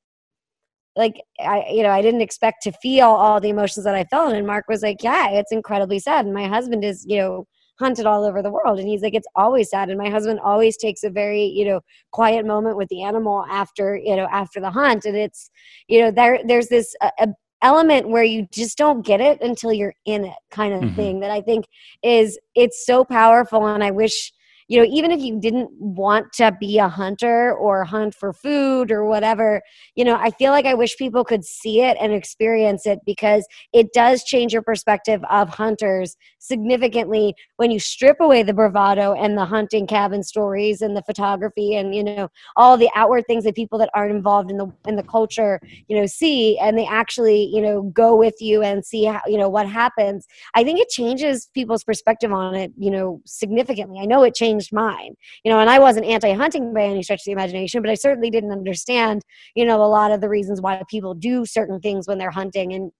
like 1.00 1.15
I, 1.39 1.65
you 1.72 1.84
know, 1.84 1.89
I 1.91 2.01
didn't 2.03 2.22
expect 2.22 2.62
to 2.63 2.72
feel 2.74 3.08
all 3.08 3.39
the 3.39 3.50
emotions 3.50 3.86
that 3.86 3.96
I 3.96 4.03
felt. 4.06 4.34
And 4.34 4.46
Mark 4.46 4.65
was 4.68 4.84
like, 4.84 5.01
"Yeah, 5.03 5.29
it's 5.32 5.51
incredibly 5.51 6.00
sad." 6.00 6.25
And 6.25 6.34
my 6.34 6.48
husband 6.48 6.84
is, 6.86 7.06
you 7.08 7.18
know, 7.18 7.48
hunted 7.79 8.06
all 8.06 8.24
over 8.25 8.41
the 8.44 8.51
world, 8.51 8.77
and 8.79 8.88
he's 8.88 9.01
like, 9.01 9.15
"It's 9.15 9.27
always 9.36 9.70
sad." 9.72 9.89
And 9.89 9.98
my 9.98 10.10
husband 10.10 10.39
always 10.41 10.77
takes 10.77 11.03
a 11.03 11.10
very, 11.10 11.46
you 11.46 11.65
know, 11.65 11.79
quiet 12.12 12.46
moment 12.46 12.77
with 12.77 12.89
the 12.89 13.03
animal 13.03 13.46
after, 13.50 13.96
you 13.98 14.15
know, 14.18 14.27
after 14.32 14.60
the 14.60 14.72
hunt, 14.72 15.06
and 15.06 15.15
it's, 15.18 15.50
you 15.88 16.01
know, 16.01 16.12
there 16.12 16.39
there's 16.46 16.68
this 16.70 16.96
uh, 17.01 17.12
a 17.20 17.27
element 17.62 18.08
where 18.10 18.24
you 18.24 18.48
just 18.53 18.77
don't 18.77 19.06
get 19.06 19.20
it 19.22 19.41
until 19.41 19.74
you're 19.74 19.94
in 20.06 20.24
it, 20.25 20.38
kind 20.51 20.74
of 20.74 20.82
Mhm. 20.82 20.96
thing. 20.96 21.20
That 21.22 21.32
I 21.32 21.41
think 21.41 21.65
is 22.03 22.38
it's 22.56 22.86
so 22.86 23.03
powerful, 23.06 23.65
and 23.68 23.84
I 23.84 23.91
wish 23.91 24.32
you 24.70 24.80
know, 24.80 24.88
even 24.90 25.12
if 25.12 25.20
you 25.20 25.40
didn't 25.40 25.70
want 25.80 26.32
to 26.34 26.56
be 26.60 26.78
a 26.78 26.88
hunter 26.88 27.54
or 27.54 27.84
hunt 27.84 28.14
for 28.14 28.32
food 28.32 28.92
or 28.92 29.04
whatever, 29.04 29.62
you 29.96 30.06
know, 30.06 30.16
I 30.16 30.30
feel 30.30 30.52
like 30.52 30.66
I 30.66 30.76
wish 30.76 30.96
people 30.96 31.26
could 31.26 31.44
see 31.44 31.82
it 31.82 31.98
and 32.00 32.14
experience 32.14 32.86
it 32.86 33.00
because 33.04 33.48
it 33.74 33.92
does 33.94 34.24
change 34.24 34.54
your 34.54 34.62
perspective 34.62 35.22
of 35.30 35.50
hunters 35.50 36.16
significantly 36.38 37.34
when 37.58 37.72
you 37.72 37.80
strip 37.80 38.18
away 38.20 38.44
the 38.44 38.54
bravado 38.54 39.14
and 39.14 39.38
the 39.38 39.46
hunting 39.46 39.88
cabin 39.88 40.22
stories 40.24 40.82
and 40.82 40.96
the 40.96 41.02
photography 41.04 41.76
and 41.76 41.94
you 41.94 42.04
know 42.04 42.30
all 42.56 42.78
the 42.78 42.90
outward 42.96 43.26
things 43.28 43.44
that 43.44 43.56
people 43.56 43.78
that 43.80 43.90
aren't 43.94 44.16
involved 44.16 44.50
in 44.50 44.58
the 44.58 44.72
in 44.88 44.96
the 44.96 45.04
culture 45.04 45.60
you 45.88 46.00
know 46.00 46.06
see 46.06 46.58
and 46.60 46.78
they 46.78 46.86
actually 46.86 47.44
you 47.46 47.62
know 47.62 47.84
go 47.94 48.16
with 48.16 48.36
you 48.40 48.62
and 48.62 48.86
see 48.86 49.04
how 49.04 49.22
you 49.28 49.38
know 49.38 49.50
what 49.50 49.68
happens. 49.68 50.28
I 50.56 50.64
think 50.64 50.80
it 50.80 50.90
changes 50.90 51.50
people's 51.54 51.84
perspective 51.84 52.32
on 52.32 52.56
it 52.56 52.72
you 52.78 52.92
know 52.92 53.22
significantly. 53.26 54.00
I 54.00 54.06
know 54.06 54.24
it 54.24 54.36
changed 54.60 54.74
mine 54.74 55.13
you 55.44 55.51
know 55.51 55.60
and 55.60 55.70
i 55.70 55.80
wasn't 55.80 56.06
anti-hunting 56.06 56.74
by 56.74 56.84
any 56.84 57.04
stretch 57.04 57.22
of 57.22 57.25
the 57.25 57.32
imagination 57.32 57.82
but 57.82 57.92
i 57.92 57.96
certainly 57.96 58.30
didn't 58.30 58.51
understand 58.51 59.22
you 59.56 59.66
know 59.66 59.84
a 59.84 59.88
lot 59.88 60.12
of 60.12 60.22
the 60.22 60.30
reasons 60.30 60.62
why 60.62 60.82
people 60.89 61.13
do 61.13 61.46
certain 61.46 61.80
things 61.80 62.08
when 62.08 62.18
they're 62.18 62.32
hunting 62.32 62.74
and 62.74 62.92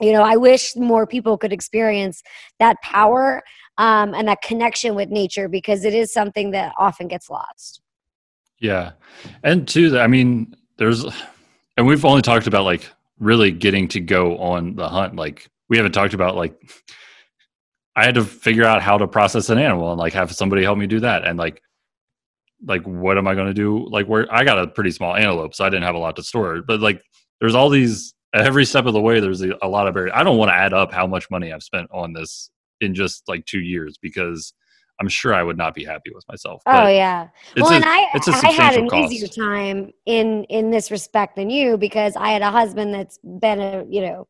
you 0.00 0.12
know 0.12 0.22
i 0.22 0.36
wish 0.36 0.74
more 0.76 1.06
people 1.06 1.36
could 1.36 1.52
experience 1.52 2.22
that 2.58 2.76
power 2.82 3.42
um, 3.78 4.14
and 4.14 4.28
that 4.28 4.42
connection 4.42 4.94
with 4.94 5.08
nature 5.08 5.48
because 5.48 5.84
it 5.84 5.94
is 5.94 6.12
something 6.12 6.50
that 6.50 6.72
often 6.78 7.08
gets 7.08 7.30
lost 7.30 7.82
Yeah. 8.62 8.92
And 9.42 9.66
two, 9.66 9.98
I 9.98 10.06
mean, 10.06 10.54
there's, 10.78 11.04
and 11.76 11.84
we've 11.84 12.04
only 12.04 12.22
talked 12.22 12.46
about 12.46 12.64
like 12.64 12.88
really 13.18 13.50
getting 13.50 13.88
to 13.88 14.00
go 14.00 14.38
on 14.38 14.76
the 14.76 14.88
hunt. 14.88 15.16
Like, 15.16 15.50
we 15.68 15.76
haven't 15.76 15.92
talked 15.92 16.14
about 16.14 16.36
like, 16.36 16.54
I 17.94 18.04
had 18.04 18.14
to 18.14 18.24
figure 18.24 18.64
out 18.64 18.82
how 18.82 18.96
to 18.98 19.06
process 19.06 19.50
an 19.50 19.58
animal 19.58 19.90
and 19.90 19.98
like 19.98 20.12
have 20.14 20.32
somebody 20.32 20.62
help 20.62 20.78
me 20.78 20.86
do 20.86 21.00
that. 21.00 21.26
And 21.26 21.38
like, 21.38 21.60
like, 22.64 22.82
what 22.86 23.18
am 23.18 23.26
I 23.26 23.34
going 23.34 23.48
to 23.48 23.54
do? 23.54 23.86
Like, 23.90 24.06
where 24.06 24.26
I 24.32 24.44
got 24.44 24.58
a 24.58 24.66
pretty 24.68 24.92
small 24.92 25.14
antelope, 25.16 25.54
so 25.54 25.64
I 25.64 25.68
didn't 25.68 25.82
have 25.84 25.94
a 25.96 25.98
lot 25.98 26.16
to 26.16 26.22
store. 26.22 26.62
But 26.62 26.80
like, 26.80 27.02
there's 27.40 27.54
all 27.56 27.68
these, 27.68 28.14
every 28.34 28.64
step 28.64 28.86
of 28.86 28.92
the 28.94 29.00
way, 29.00 29.18
there's 29.20 29.42
a, 29.42 29.52
a 29.62 29.68
lot 29.68 29.88
of 29.88 29.94
barriers. 29.94 30.12
I 30.14 30.22
don't 30.22 30.38
want 30.38 30.50
to 30.50 30.54
add 30.54 30.72
up 30.72 30.92
how 30.92 31.06
much 31.06 31.28
money 31.30 31.52
I've 31.52 31.62
spent 31.64 31.88
on 31.92 32.12
this 32.12 32.50
in 32.80 32.94
just 32.94 33.28
like 33.28 33.44
two 33.46 33.60
years 33.60 33.98
because 34.00 34.54
I'm 35.00 35.08
sure 35.08 35.34
I 35.34 35.42
would 35.42 35.56
not 35.58 35.74
be 35.74 35.84
happy 35.84 36.12
with 36.14 36.24
myself. 36.28 36.62
oh 36.66 36.72
But 36.72 36.94
yeah 36.94 37.28
it's 37.56 37.62
well 37.62 37.72
a- 37.72 37.76
and 37.76 37.84
i 37.84 38.06
i 38.14 38.50
had 38.52 38.74
an 38.74 38.88
cost. 38.88 39.12
easier 39.12 39.26
time 39.28 39.90
in 40.06 40.44
in 40.44 40.70
this 40.70 40.90
respect 40.92 41.34
than 41.34 41.50
you 41.50 41.76
because 41.76 42.14
i 42.14 42.28
had 42.30 42.42
a 42.42 42.50
husband 42.50 42.94
that's 42.94 43.18
been 43.40 43.58
a 43.60 43.84
you 43.88 44.02
know 44.02 44.28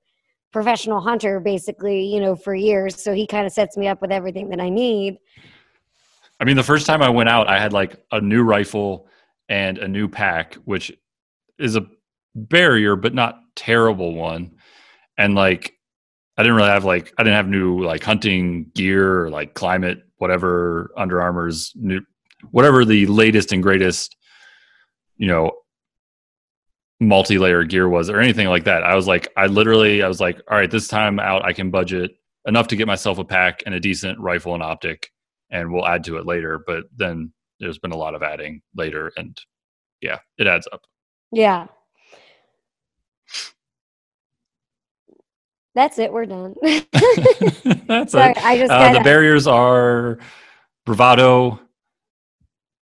professional 0.52 1.00
hunter 1.00 1.40
basically 1.40 2.04
you 2.04 2.20
know 2.20 2.36
for 2.36 2.54
years 2.54 3.02
so 3.02 3.12
he 3.12 3.26
kind 3.26 3.46
of 3.46 3.52
sets 3.52 3.76
me 3.76 3.88
up 3.88 4.00
with 4.00 4.12
everything 4.12 4.48
that 4.50 4.60
i 4.60 4.68
need 4.68 5.18
I 6.42 6.44
mean, 6.44 6.56
the 6.56 6.64
first 6.64 6.86
time 6.86 7.02
I 7.02 7.08
went 7.08 7.28
out, 7.28 7.46
I 7.46 7.60
had 7.60 7.72
like 7.72 8.04
a 8.10 8.20
new 8.20 8.42
rifle 8.42 9.06
and 9.48 9.78
a 9.78 9.86
new 9.86 10.08
pack, 10.08 10.54
which 10.64 10.92
is 11.56 11.76
a 11.76 11.86
barrier, 12.34 12.96
but 12.96 13.14
not 13.14 13.38
terrible 13.54 14.14
one. 14.14 14.56
And 15.16 15.36
like, 15.36 15.74
I 16.36 16.42
didn't 16.42 16.56
really 16.56 16.70
have 16.70 16.84
like, 16.84 17.14
I 17.16 17.22
didn't 17.22 17.36
have 17.36 17.46
new 17.46 17.84
like 17.84 18.02
hunting 18.02 18.72
gear 18.74 19.22
or 19.22 19.30
like 19.30 19.54
climate, 19.54 20.02
whatever 20.16 20.90
Under 20.96 21.22
Armour's 21.22 21.70
new, 21.76 22.00
whatever 22.50 22.84
the 22.84 23.06
latest 23.06 23.52
and 23.52 23.62
greatest, 23.62 24.16
you 25.18 25.28
know, 25.28 25.52
multi-layer 27.08 27.64
gear 27.64 27.88
was 27.88 28.10
or 28.10 28.20
anything 28.20 28.48
like 28.48 28.64
that. 28.64 28.84
I 28.84 28.96
was 28.96 29.08
like, 29.08 29.28
I 29.36 29.46
literally, 29.46 30.02
I 30.02 30.08
was 30.08 30.20
like, 30.20 30.40
all 30.50 30.56
right, 30.58 30.70
this 30.70 30.88
time 30.88 31.20
out, 31.20 31.44
I 31.44 31.52
can 31.54 31.70
budget 31.70 32.12
enough 32.46 32.68
to 32.68 32.76
get 32.76 32.86
myself 32.88 33.18
a 33.18 33.24
pack 33.24 33.62
and 33.66 33.74
a 33.74 33.80
decent 33.80 34.20
rifle 34.20 34.54
and 34.54 34.62
optic 34.64 35.10
and 35.50 35.72
we'll 35.72 35.86
add 35.86 36.04
to 36.04 36.18
it 36.18 36.26
later. 36.26 36.62
But 36.66 36.84
then 36.96 37.32
there's 37.60 37.78
been 37.78 37.92
a 37.92 37.96
lot 37.98 38.14
of 38.16 38.22
adding 38.24 38.62
later, 38.76 39.12
and 39.16 39.38
yeah, 40.02 40.18
it 40.38 40.46
adds 40.48 40.68
up. 40.72 40.82
yeah 41.32 41.66
that's 45.74 45.98
it 45.98 46.12
we're 46.12 46.26
done 46.26 46.54
That's 47.88 48.14
Sorry, 48.14 48.32
it. 48.32 48.38
i 48.44 48.58
just 48.58 48.70
Uh, 48.70 48.88
the 48.90 49.00
barriers 49.00 49.46
are 49.46 50.18
bravado, 50.86 51.60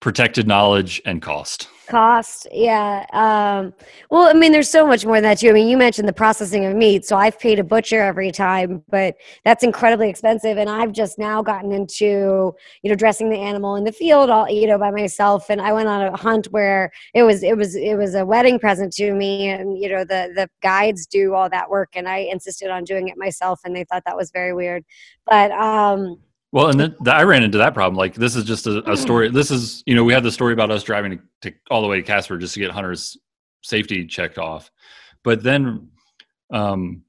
protected 0.00 0.46
knowledge, 0.48 1.00
and 1.04 1.22
cost. 1.22 1.68
Cost. 1.90 2.46
Yeah 2.52 3.04
um 3.12 3.74
well 4.10 4.28
i 4.28 4.32
mean 4.32 4.52
there's 4.52 4.70
so 4.70 4.86
much 4.86 5.04
more 5.04 5.16
than 5.16 5.24
that 5.24 5.38
too. 5.38 5.50
I 5.50 5.52
mean 5.52 5.68
you 5.68 5.76
mentioned 5.76 6.06
the 6.08 6.12
processing 6.12 6.64
of 6.64 6.76
meat 6.76 7.04
so 7.04 7.16
i've 7.16 7.38
paid 7.38 7.58
a 7.58 7.64
butcher 7.64 8.00
every 8.00 8.30
time 8.30 8.82
but 8.88 9.16
that's 9.44 9.64
incredibly 9.64 10.08
expensive 10.08 10.56
and 10.56 10.70
i've 10.70 10.92
just 10.92 11.18
now 11.18 11.42
gotten 11.42 11.72
into 11.72 12.54
you 12.82 12.90
know 12.90 12.94
dressing 12.94 13.28
the 13.30 13.38
animal 13.38 13.76
in 13.76 13.84
the 13.84 13.92
field. 13.92 14.30
All 14.30 14.48
you 14.48 14.66
know 14.66 14.78
by 14.78 14.90
myself 14.90 15.50
and 15.50 15.60
i 15.60 15.72
went 15.72 15.88
on 15.88 16.02
a 16.02 16.16
hunt 16.16 16.46
where 16.52 16.90
it 17.14 17.24
was 17.24 17.42
it 17.42 17.56
was 17.56 17.74
it 17.74 17.96
was 17.96 18.14
a 18.14 18.24
wedding 18.24 18.58
present 18.58 18.92
to 18.94 19.12
me 19.12 19.48
and 19.48 19.76
you 19.78 19.88
know 19.88 20.04
the 20.04 20.32
the 20.34 20.48
guides 20.62 21.06
do 21.06 21.34
all 21.34 21.50
that 21.50 21.68
work 21.68 21.90
and 21.94 22.08
i 22.08 22.18
insisted 22.18 22.70
on 22.70 22.84
doing 22.84 23.08
it 23.08 23.16
myself 23.16 23.60
and 23.64 23.74
they 23.74 23.84
thought 23.84 24.04
that 24.06 24.16
was 24.16 24.30
very 24.30 24.54
weird. 24.54 24.84
But 25.26 25.50
um 25.52 26.18
Well, 26.52 26.68
and 26.68 26.80
then 26.80 26.96
th- 27.04 27.14
I 27.14 27.22
ran 27.22 27.44
into 27.44 27.58
that 27.58 27.74
problem. 27.74 27.96
Like, 27.96 28.14
this 28.14 28.34
is 28.34 28.44
just 28.44 28.66
a, 28.66 28.90
a 28.90 28.96
story. 28.96 29.30
This 29.30 29.50
is, 29.50 29.84
you 29.86 29.94
know, 29.94 30.02
we 30.02 30.12
had 30.12 30.24
the 30.24 30.32
story 30.32 30.52
about 30.52 30.70
us 30.70 30.82
driving 30.82 31.18
to, 31.42 31.50
to 31.50 31.56
all 31.70 31.80
the 31.80 31.88
way 31.88 31.96
to 31.96 32.02
Casper 32.02 32.38
just 32.38 32.54
to 32.54 32.60
get 32.60 32.70
Hunter's 32.72 33.16
safety 33.62 34.04
checked 34.06 34.36
off. 34.36 34.70
But 35.22 35.42
then, 35.42 35.90
um, 36.52 37.02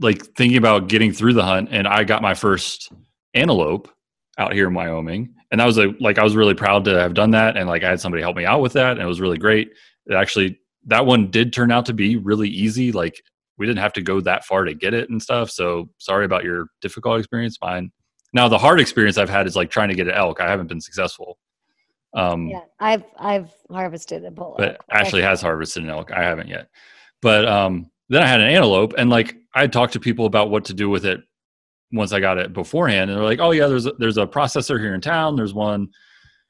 like 0.00 0.24
thinking 0.34 0.56
about 0.56 0.88
getting 0.88 1.12
through 1.12 1.34
the 1.34 1.44
hunt, 1.44 1.68
and 1.70 1.86
I 1.86 2.04
got 2.04 2.22
my 2.22 2.34
first 2.34 2.92
antelope 3.34 3.90
out 4.38 4.52
here 4.52 4.68
in 4.68 4.74
Wyoming, 4.74 5.34
and 5.50 5.60
that 5.60 5.66
was 5.66 5.78
a 5.78 5.94
like 6.00 6.18
I 6.18 6.24
was 6.24 6.34
really 6.34 6.54
proud 6.54 6.84
to 6.86 6.98
have 6.98 7.14
done 7.14 7.30
that, 7.32 7.56
and 7.56 7.68
like 7.68 7.84
I 7.84 7.90
had 7.90 8.00
somebody 8.00 8.22
help 8.22 8.36
me 8.36 8.44
out 8.44 8.60
with 8.60 8.72
that, 8.72 8.92
and 8.92 9.00
it 9.00 9.06
was 9.06 9.20
really 9.20 9.38
great. 9.38 9.70
It 10.06 10.14
actually, 10.14 10.58
that 10.86 11.06
one 11.06 11.30
did 11.30 11.52
turn 11.52 11.70
out 11.70 11.86
to 11.86 11.92
be 11.92 12.16
really 12.16 12.48
easy. 12.48 12.90
Like 12.90 13.22
we 13.56 13.66
didn't 13.66 13.78
have 13.78 13.92
to 13.94 14.02
go 14.02 14.20
that 14.20 14.44
far 14.44 14.64
to 14.64 14.74
get 14.74 14.94
it 14.94 15.10
and 15.10 15.22
stuff. 15.22 15.50
So 15.50 15.88
sorry 15.98 16.24
about 16.24 16.44
your 16.44 16.66
difficult 16.80 17.20
experience. 17.20 17.56
Fine. 17.56 17.92
Now 18.34 18.48
the 18.48 18.58
hard 18.58 18.80
experience 18.80 19.16
I've 19.16 19.30
had 19.30 19.46
is 19.46 19.56
like 19.56 19.70
trying 19.70 19.88
to 19.88 19.94
get 19.94 20.08
an 20.08 20.14
elk. 20.14 20.40
I 20.40 20.50
haven't 20.50 20.66
been 20.66 20.80
successful. 20.80 21.38
Um, 22.16 22.46
yeah 22.46 22.60
i've 22.78 23.02
i've 23.18 23.50
harvested 23.72 24.24
a 24.24 24.30
bull 24.30 24.54
but 24.56 24.68
elk. 24.68 24.84
Ashley 24.88 25.20
has 25.20 25.40
harvested 25.40 25.82
an 25.82 25.90
elk. 25.90 26.12
I 26.12 26.22
haven't 26.22 26.46
yet. 26.46 26.68
But 27.20 27.44
um, 27.48 27.90
then 28.10 28.22
I 28.22 28.26
had 28.26 28.40
an 28.40 28.48
antelope, 28.48 28.94
and 28.98 29.08
like 29.08 29.34
I 29.54 29.66
talked 29.66 29.94
to 29.94 30.00
people 30.00 30.26
about 30.26 30.50
what 30.50 30.66
to 30.66 30.74
do 30.74 30.90
with 30.90 31.06
it 31.06 31.20
once 31.90 32.12
I 32.12 32.20
got 32.20 32.38
it 32.38 32.52
beforehand, 32.52 33.10
and 33.10 33.18
they're 33.18 33.24
like, 33.24 33.40
"Oh 33.40 33.52
yeah, 33.52 33.66
there's 33.66 33.86
a, 33.86 33.92
there's 33.98 34.18
a 34.18 34.26
processor 34.26 34.78
here 34.78 34.94
in 34.94 35.00
town. 35.00 35.36
There's 35.36 35.54
one, 35.54 35.88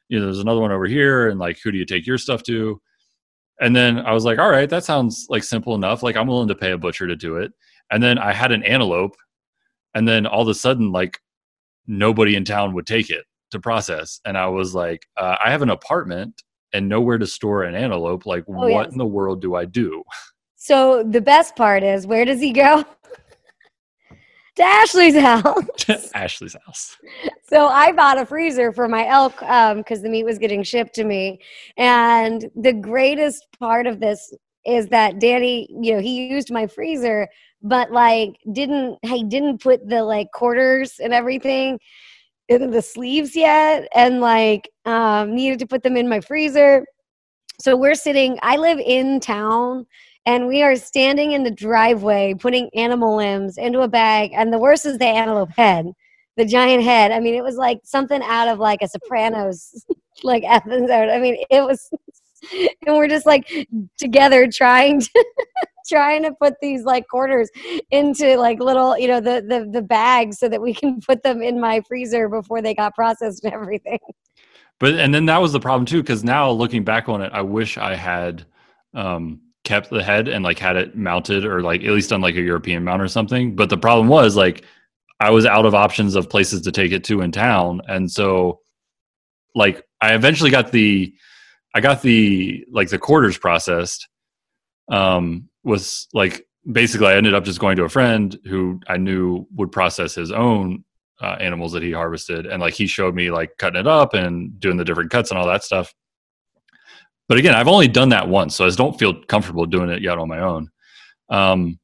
you 0.09 0.19
know, 0.19 0.25
there's 0.25 0.41
another 0.41 0.61
one 0.61 0.73
over 0.73 0.87
here, 0.87 1.29
and 1.29 1.39
like, 1.39 1.61
who 1.63 1.71
do 1.71 1.79
you 1.79 1.87
take 1.87 2.07
your 2.07 2.19
stuff 2.19 2.43
to?" 2.45 2.81
And 3.61 3.75
then 3.75 3.99
I 3.99 4.13
was 4.13 4.25
like, 4.25 4.39
"All 4.39 4.51
right, 4.51 4.69
that 4.69 4.85
sounds 4.85 5.27
like 5.29 5.45
simple 5.45 5.77
enough. 5.77 6.03
Like 6.03 6.17
I'm 6.17 6.27
willing 6.27 6.49
to 6.49 6.55
pay 6.57 6.73
a 6.73 6.79
butcher 6.79 7.07
to 7.07 7.17
do 7.17 7.37
it." 7.37 7.53
And 7.91 8.03
then 8.03 8.19
I 8.19 8.33
had 8.33 8.51
an 8.51 8.65
antelope, 8.65 9.17
and 9.95 10.09
then 10.09 10.27
all 10.27 10.43
of 10.43 10.49
a 10.49 10.55
sudden 10.55 10.91
like 10.91 11.21
nobody 11.87 12.37
in 12.37 12.45
town 12.45 12.73
would 12.75 12.87
take 12.87 13.11
it 13.11 13.25
to 13.51 13.61
process 13.61 14.21
and 14.25 14.37
i 14.39 14.47
was 14.47 14.75
like 14.75 15.07
uh, 15.17 15.37
i 15.45 15.51
have 15.51 15.63
an 15.63 15.71
apartment 15.71 16.43
and 16.73 16.89
nowhere 16.89 17.19
to 17.19 17.27
store 17.27 17.63
an 17.65 17.75
antelope 17.75 18.27
like 18.27 18.45
Oh, 18.49 18.53
what 18.69 18.87
yes. 18.87 18.93
in 18.93 18.99
the 18.99 19.07
world 19.07 19.41
do 19.41 19.55
i 19.55 19.65
do 19.65 20.03
So 20.57 21.03
the 21.05 21.21
best 21.21 21.55
part 21.57 21.83
is, 21.83 22.07
where 22.07 22.25
does 22.25 22.41
he 22.41 22.51
go? 22.53 22.85
to 24.57 24.63
Ashley's 24.63 25.15
house. 25.17 25.65
ashley's 26.15 26.57
house 26.65 26.97
So 27.49 27.67
I 27.67 27.93
bought 27.93 28.19
a 28.19 28.25
freezer 28.27 28.73
for 28.73 28.89
my 28.89 29.07
elk 29.07 29.35
because 29.77 30.01
the 30.03 30.09
meat 30.09 30.25
was 30.25 30.39
getting 30.39 30.63
shipped 30.63 30.95
to 30.95 31.05
me. 31.05 31.41
And 31.77 32.49
the 32.57 32.73
greatest 32.73 33.47
part 33.59 33.87
of 33.87 34.01
this 34.01 34.33
is 34.65 34.89
that 34.89 35.19
Danny, 35.19 35.69
you 35.83 35.93
know, 35.95 36.01
he 36.01 36.29
used 36.29 36.51
my 36.51 36.67
freezer, 36.67 37.29
but 37.65 37.91
like 37.91 38.37
didn't 38.53 38.99
he 39.03 39.25
didn't 39.25 39.61
put 39.61 39.89
the 39.89 40.05
like 40.05 40.31
quarters 40.33 41.01
and 41.03 41.13
everything 41.13 41.81
in 42.49 42.71
the 42.71 42.83
sleeves 42.83 43.35
yet, 43.35 43.89
and 43.95 44.21
like 44.21 44.71
um, 44.85 45.35
needed 45.35 45.59
to 45.59 45.67
put 45.67 45.83
them 45.83 45.97
in 45.97 46.09
my 46.09 46.21
freezer. 46.21 46.85
So 47.61 47.77
we're 47.77 47.95
sitting. 47.97 48.39
I 48.43 48.57
live 48.57 48.79
in 48.79 49.21
town. 49.21 49.87
And 50.27 50.47
we 50.47 50.63
are 50.63 50.75
standing 50.75 51.33
in 51.33 51.43
the 51.43 51.51
driveway 51.51 52.33
putting 52.33 52.71
animal 52.75 53.15
limbs 53.15 53.59
into 53.59 53.83
a 53.83 53.89
bag. 53.89 54.31
And 54.35 54.51
the 54.51 54.59
worst 54.59 54.87
is 54.87 54.97
the 54.97 55.05
antelope 55.05 55.51
head 55.51 55.93
the 56.37 56.45
giant 56.45 56.83
head. 56.83 57.13
I 57.13 57.21
mean, 57.21 57.35
it 57.35 57.45
was 57.45 57.57
like 57.57 57.81
something 57.85 58.21
out 58.23 58.49
of 58.49 58.59
like 58.59 58.83
a 58.83 58.89
Sopranos 58.89 59.85
like 60.23 60.43
episode. 60.47 61.09
I 61.11 61.19
mean, 61.19 61.37
it 61.51 61.63
was, 61.63 61.89
and 62.87 62.97
we're 62.97 63.09
just 63.09 63.27
like 63.27 63.49
together 63.99 64.49
trying 64.51 65.01
to 65.01 65.25
trying 65.87 66.23
to 66.23 66.33
put 66.33 66.55
these 66.61 66.85
like 66.85 67.07
quarters 67.09 67.51
into 67.91 68.37
like 68.37 68.61
little, 68.61 68.99
you 68.99 69.09
know, 69.09 69.21
the 69.21 69.45
the 69.47 69.69
the 69.71 69.83
bags 69.83 70.39
so 70.39 70.49
that 70.49 70.61
we 70.61 70.75
can 70.75 71.01
put 71.01 71.23
them 71.23 71.43
in 71.43 71.61
my 71.61 71.81
freezer 71.89 72.29
before 72.29 72.63
they 72.63 72.75
got 72.75 72.95
processed 72.95 73.45
and 73.45 73.53
everything. 73.53 73.99
but 74.81 74.95
and 74.95 75.15
then 75.15 75.27
that 75.27 75.39
was 75.39 75.53
the 75.53 75.61
problem 75.61 75.87
too 75.87 76.03
because 76.03 76.25
now 76.25 76.51
looking 76.51 76.85
back 76.85 77.09
on 77.09 77.23
it 77.23 77.33
i 77.33 77.41
wish 77.41 77.79
i 77.79 77.95
had 77.95 78.45
um 78.95 79.41
kept 79.65 79.89
the 79.89 80.03
head 80.03 80.29
and 80.29 80.45
like 80.45 80.59
had 80.59 80.77
it 80.77 80.97
mounted 80.97 81.45
or 81.45 81.63
like 81.63 81.83
at 81.83 81.91
least 81.91 82.13
on 82.13 82.21
like 82.21 82.35
a 82.35 82.41
european 82.41 82.85
mount 82.85 83.01
or 83.01 83.09
something 83.09 83.57
but 83.57 83.71
the 83.71 83.79
problem 83.79 84.09
was 84.09 84.37
like 84.37 84.65
i 85.21 85.31
was 85.31 85.47
out 85.47 85.65
of 85.65 85.75
options 85.75 86.15
of 86.15 86.29
places 86.29 86.61
to 86.61 86.73
take 86.73 86.93
it 86.93 87.05
to 87.05 87.23
in 87.23 87.33
town 87.33 87.81
and 87.89 88.11
so 88.11 88.61
like 89.55 89.83
i 90.01 90.15
eventually 90.15 90.51
got 90.51 90.71
the 90.71 91.15
i 91.75 91.81
got 91.81 92.03
the 92.03 92.65
like 92.71 92.91
the 92.91 92.99
quarters 92.99 93.39
processed 93.39 94.09
um 94.91 95.49
was 95.65 96.09
like 96.13 96.47
basically 96.73 97.09
i 97.09 97.17
ended 97.17 97.35
up 97.35 97.45
just 97.45 97.61
going 97.61 97.77
to 97.77 97.85
a 97.85 97.89
friend 97.89 98.39
who 98.45 98.81
i 98.89 98.97
knew 98.97 99.47
would 99.55 99.73
process 99.73 100.15
his 100.15 100.33
own 100.33 100.85
uh, 101.21 101.37
animals 101.41 101.73
that 101.73 101.83
he 101.83 101.93
harvested. 101.93 102.47
And 102.47 102.61
like 102.61 102.75
he 102.75 102.87
showed 102.87 103.15
me 103.15 103.31
like 103.31 103.57
cutting 103.59 103.81
it 103.81 103.87
up 103.87 104.15
and 104.15 104.59
doing 104.59 104.77
the 104.77 104.85
different 104.85 105.11
cuts 105.11 105.31
and 105.31 105.39
all 105.39 105.47
that 105.47 105.65
stuff. 105.65 105.95
But 107.27 107.39
again 107.39 107.55
i've 107.55 107.69
only 107.69 107.89
done 107.89 108.11
that 108.11 108.29
once 108.29 108.55
so 108.55 108.65
i 108.65 108.69
just 108.69 108.77
don't 108.77 108.99
feel 108.99 109.15
comfortable 109.25 109.65
doing 109.65 109.89
it 109.89 110.03
yet 110.03 110.19
on 110.19 110.29
my 110.29 110.41
own. 110.41 110.69
Um, 111.31 111.79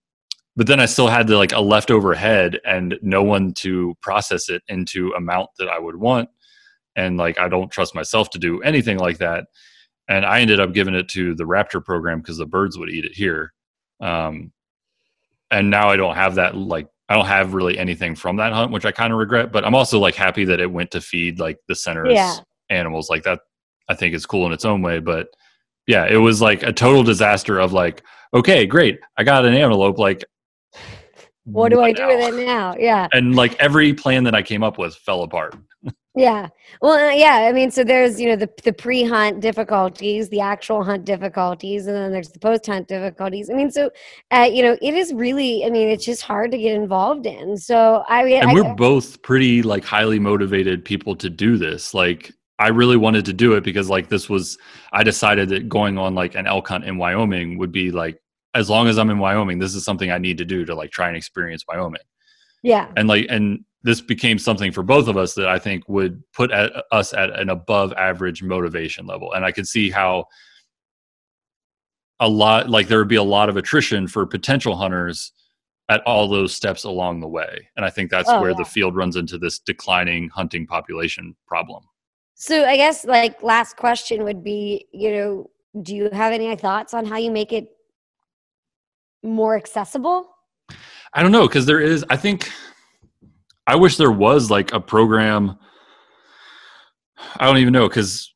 but 0.57 0.67
then 0.67 0.81
i 0.81 0.87
still 0.87 1.09
had 1.09 1.27
the 1.27 1.39
like 1.39 1.53
a 1.53 1.61
leftover 1.61 2.13
head 2.13 2.61
and 2.67 2.99
no 3.01 3.23
one 3.23 3.55
to 3.55 3.95
process 4.03 4.51
it 4.51 4.63
into 4.69 5.13
amount 5.13 5.49
that 5.59 5.69
i 5.69 5.79
would 5.79 5.97
want. 5.97 6.29
And 6.95 7.17
like 7.17 7.39
i 7.39 7.49
don't 7.49 7.71
trust 7.71 7.95
myself 7.95 8.29
to 8.31 8.39
do 8.39 8.61
anything 8.61 8.99
like 8.99 9.19
that. 9.19 9.47
And 10.09 10.27
i 10.27 10.41
ended 10.41 10.61
up 10.61 10.75
giving 10.75 10.95
it 10.95 11.09
to 11.11 11.35
the 11.35 11.45
raptor 11.45 11.83
program 11.83 12.21
because 12.21 12.37
the 12.37 12.47
birds 12.47 12.77
would 12.77 12.91
eat 12.91 13.07
it 13.07 13.15
here 13.15 13.55
um, 14.01 14.53
and 15.51 15.69
now 15.71 15.89
i 15.89 15.97
don't 15.97 16.15
have 16.15 16.35
that 16.37 16.57
like 16.57 16.87
i 17.09 17.15
don't 17.15 17.27
have 17.27 17.55
really 17.55 17.79
anything 17.79 18.15
from 18.15 18.37
that 18.37 18.53
hunt 18.53 18.71
which 18.73 18.85
i 18.85 18.93
kind 18.93 19.13
of 19.13 19.19
regret 19.19 19.51
but 19.53 19.65
i'm 19.65 19.75
also 19.75 19.99
like 19.99 20.15
happy 20.15 20.45
that 20.45 20.61
it 20.61 20.71
went 20.71 20.91
to 20.91 21.01
feed 21.01 21.39
like 21.39 21.59
the 21.69 21.75
center's 21.75 22.13
Yeah. 22.15 22.37
animals 22.71 23.11
like 23.11 23.23
that 23.25 23.41
i 23.89 23.95
think 23.95 24.15
is 24.15 24.27
cool 24.27 24.47
in 24.47 24.53
its 24.53 24.65
own 24.65 24.81
way 24.83 24.99
but 25.01 25.29
yeah 25.87 26.07
it 26.07 26.17
was 26.19 26.41
like 26.41 26.63
a 26.63 26.73
total 26.73 27.03
disaster 27.03 27.59
of 27.59 27.73
like 27.73 28.03
okay 28.33 28.65
great 28.67 29.01
i 29.17 29.25
got 29.25 29.45
an 29.45 29.55
antelope 29.55 29.99
like 29.99 30.25
What 31.45 31.71
do 31.71 31.81
I 31.81 31.93
do 31.93 32.03
now? 32.03 32.09
with 32.09 32.35
it 32.35 32.47
now? 32.47 32.75
Yeah. 32.79 33.09
and 33.13 33.35
like 33.35 33.57
every 33.61 33.93
plan 33.93 34.25
that 34.25 34.35
i 34.35 34.43
came 34.43 34.63
up 34.63 34.79
with 34.79 34.95
fell 34.97 35.23
apart 35.23 35.57
Yeah. 36.17 36.49
Well, 36.83 36.93
uh, 36.93 37.13
yeah. 37.13 37.47
I 37.49 37.53
mean, 37.53 37.71
so 37.71 37.85
there's 37.85 38.21
you 38.21 38.29
know 38.29 38.37
the 38.37 38.51
the 38.65 38.73
pre-hunt 38.73 39.41
difficulties, 39.41 40.29
the 40.29 40.41
actual 40.41 40.83
hunt 40.83 41.05
difficulties, 41.05 41.87
and 41.87 41.97
then 41.97 42.11
there's 42.11 42.31
the 42.31 42.41
post-hunt 42.41 42.89
difficulties. 42.89 43.49
I 43.49 43.55
mean, 43.55 43.71
so 43.71 43.91
uh, 44.33 44.49
you 44.53 44.63
know, 44.63 44.77
it 44.83 44.95
is 44.95 45.13
really. 45.13 45.65
I 45.65 45.71
mean, 45.71 45.89
it's 45.89 46.05
just 46.05 46.23
hard 46.23 46.51
to 46.51 46.59
get 46.59 46.75
involved 46.75 47.27
in. 47.27 47.57
So 47.57 48.03
I 48.09 48.25
mean, 48.25 48.43
and 48.43 48.51
I, 48.51 48.55
we're 48.55 48.75
both 48.75 49.23
pretty 49.23 49.63
like 49.63 49.85
highly 49.85 50.19
motivated 50.19 50.85
people 50.85 51.15
to 51.17 51.31
do 51.31 51.57
this 51.57 51.95
like 51.95 52.33
i 52.59 52.69
really 52.69 52.97
wanted 52.97 53.25
to 53.25 53.33
do 53.33 53.55
it 53.55 53.65
because 53.65 53.89
like 53.89 54.09
this 54.09 54.29
was 54.29 54.59
i 54.93 55.03
decided 55.03 55.49
that 55.49 55.69
going 55.69 55.99
on 55.99 56.15
like 56.15 56.35
an 56.35 56.47
elk 56.47 56.69
hunt 56.69 56.85
in 56.85 56.99
wyoming 56.99 57.59
would 57.59 57.73
be 57.73 57.91
like 57.91 58.21
as 58.55 58.69
long 58.69 58.89
as 58.89 58.99
i'm 58.99 59.11
in 59.11 59.19
wyoming 59.19 59.59
this 59.59 59.75
is 59.75 59.85
something 59.85 60.11
i 60.11 60.19
need 60.19 60.39
to 60.39 60.45
do 60.45 60.65
to 60.65 60.75
like 60.75 60.91
try 60.91 61.09
and 61.09 61.17
experience 61.17 61.65
wyoming 61.69 62.03
yeah, 62.63 62.89
and 62.97 63.09
like 63.09 63.27
and 63.31 63.65
this 63.83 64.01
became 64.01 64.39
something 64.39 64.71
for 64.73 64.83
both 64.83 65.09
of 65.09 65.17
us 65.17 65.35
that 65.35 65.49
i 65.49 65.59
think 65.59 65.83
would 65.89 66.23
put 66.33 66.51
at, 66.51 66.71
us 66.93 67.13
at 67.13 67.31
an 67.39 67.49
above 67.49 67.93
average 67.95 68.43
motivation 68.43 69.07
level 69.07 69.33
and 69.33 69.45
i 69.45 69.51
could 69.53 69.67
see 69.67 69.91
how 69.91 70.25
a 72.21 72.29
lot 72.29 72.69
like 72.69 72.89
there 72.89 72.99
would 72.99 73.09
be 73.09 73.17
a 73.17 73.23
lot 73.23 73.49
of 73.49 73.57
attrition 73.57 74.07
for 74.07 74.27
potential 74.27 74.77
hunters 74.77 75.33
at 75.89 76.03
all 76.03 76.29
those 76.29 76.55
steps 76.55 76.85
along 76.85 77.21
the 77.21 77.29
way 77.29 77.69
and 77.77 77.85
i 77.85 77.91
think 77.91 78.11
that's 78.11 78.29
Oh, 78.29 78.41
where 78.41 78.51
yeah. 78.51 78.59
the 78.59 78.65
field 78.65 78.95
runs 78.97 79.17
into 79.17 79.39
this 79.39 79.59
declining 79.59 80.29
hunting 80.29 80.67
population 80.67 81.35
problem 81.47 81.83
So 82.35 82.65
I 82.65 82.77
guess 82.77 83.05
like 83.05 83.43
last 83.43 83.77
question 83.77 84.25
would 84.25 84.43
be, 84.43 84.87
you 84.93 85.11
know, 85.11 85.51
do 85.83 85.95
you 85.95 86.09
have 86.13 86.33
any 86.33 86.55
thoughts 86.57 86.95
on 86.95 87.05
how 87.05 87.17
you 87.19 87.31
make 87.31 87.53
it 87.53 87.69
more 89.23 89.57
accessible? 89.57 90.27
I 91.13 91.23
don't 91.23 91.33
know 91.33 91.47
because 91.47 91.67
there 91.67 91.81
is. 91.81 92.03
I 92.09 92.17
think 92.17 92.51
I 93.71 93.77
wish 93.77 93.97
there 93.99 94.11
was 94.11 94.51
like 94.51 94.73
a 94.73 94.81
program. 94.81 95.57
I 97.39 97.47
don't 97.47 97.59
even 97.59 97.73
know 97.73 97.89
because 97.89 98.35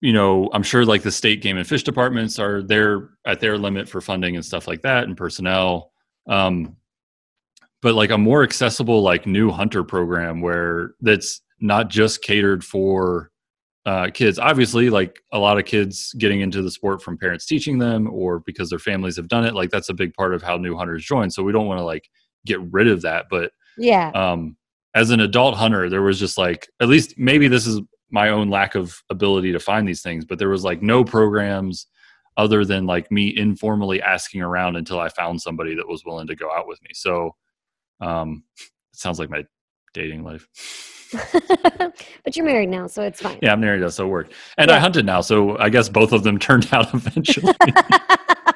you 0.00 0.14
know 0.14 0.48
I'm 0.54 0.62
sure 0.62 0.86
like 0.86 1.02
the 1.02 1.12
state 1.12 1.42
game 1.42 1.58
and 1.58 1.66
fish 1.66 1.82
departments 1.82 2.38
are 2.38 2.62
there 2.62 3.10
at 3.26 3.40
their 3.40 3.58
limit 3.58 3.90
for 3.90 4.00
funding 4.00 4.36
and 4.36 4.44
stuff 4.44 4.66
like 4.66 4.80
that 4.80 5.04
and 5.04 5.18
personnel. 5.18 5.92
Um, 6.26 6.76
but 7.82 7.94
like 7.94 8.08
a 8.08 8.16
more 8.16 8.42
accessible 8.42 9.02
like 9.02 9.26
new 9.26 9.50
hunter 9.50 9.84
program 9.84 10.40
where 10.40 10.94
that's 11.02 11.42
not 11.60 11.90
just 11.90 12.22
catered 12.22 12.64
for 12.64 13.30
uh, 13.84 14.08
kids. 14.14 14.38
Obviously, 14.38 14.88
like 14.88 15.20
a 15.30 15.38
lot 15.38 15.58
of 15.58 15.66
kids 15.66 16.14
getting 16.14 16.40
into 16.40 16.62
the 16.62 16.70
sport 16.70 17.02
from 17.02 17.18
parents 17.18 17.44
teaching 17.44 17.76
them 17.76 18.08
or 18.10 18.40
because 18.40 18.70
their 18.70 18.78
families 18.78 19.16
have 19.16 19.28
done 19.28 19.44
it. 19.44 19.54
Like 19.54 19.68
that's 19.68 19.90
a 19.90 19.94
big 19.94 20.14
part 20.14 20.32
of 20.32 20.42
how 20.42 20.56
new 20.56 20.74
hunters 20.74 21.04
join. 21.04 21.28
So 21.28 21.42
we 21.42 21.52
don't 21.52 21.66
want 21.66 21.80
to 21.80 21.84
like 21.84 22.08
get 22.46 22.62
rid 22.72 22.88
of 22.88 23.02
that. 23.02 23.26
But 23.28 23.52
Yeah, 23.78 24.10
um, 24.10 24.56
as 24.94 25.10
an 25.10 25.20
adult 25.20 25.56
hunter, 25.56 25.90
there 25.90 26.02
was 26.02 26.18
just 26.18 26.38
like 26.38 26.68
at 26.80 26.88
least 26.88 27.14
maybe 27.18 27.48
this 27.48 27.66
is 27.66 27.80
my 28.10 28.28
own 28.28 28.48
lack 28.48 28.74
of 28.74 29.02
ability 29.10 29.52
to 29.52 29.58
find 29.58 29.88
these 29.88 30.02
things, 30.02 30.24
but 30.24 30.38
there 30.38 30.48
was 30.48 30.64
like 30.64 30.82
no 30.82 31.04
programs 31.04 31.86
other 32.36 32.64
than 32.64 32.86
like 32.86 33.10
me 33.10 33.36
informally 33.36 34.02
asking 34.02 34.40
around 34.40 34.76
until 34.76 34.98
I 35.00 35.08
found 35.08 35.40
somebody 35.40 35.74
that 35.76 35.88
was 35.88 36.04
willing 36.04 36.26
to 36.28 36.36
go 36.36 36.50
out 36.52 36.66
with 36.66 36.80
me. 36.82 36.90
So 36.94 37.34
um, 38.00 38.44
it 38.58 38.98
sounds 38.98 39.18
like 39.18 39.30
my 39.30 39.44
dating 39.92 40.24
life. 40.24 40.48
but 42.24 42.36
you're 42.36 42.44
married 42.44 42.68
now, 42.68 42.86
so 42.86 43.02
it's 43.02 43.22
fine. 43.22 43.38
Yeah, 43.40 43.52
I'm 43.52 43.60
married, 43.60 43.88
so 43.92 44.06
it 44.06 44.08
worked. 44.08 44.32
And 44.58 44.70
I 44.70 44.78
hunted 44.78 45.06
now, 45.06 45.20
so 45.20 45.56
I 45.58 45.68
guess 45.68 45.88
both 45.88 46.12
of 46.12 46.24
them 46.24 46.38
turned 46.40 46.68
out 46.72 46.92
eventually. 46.92 47.54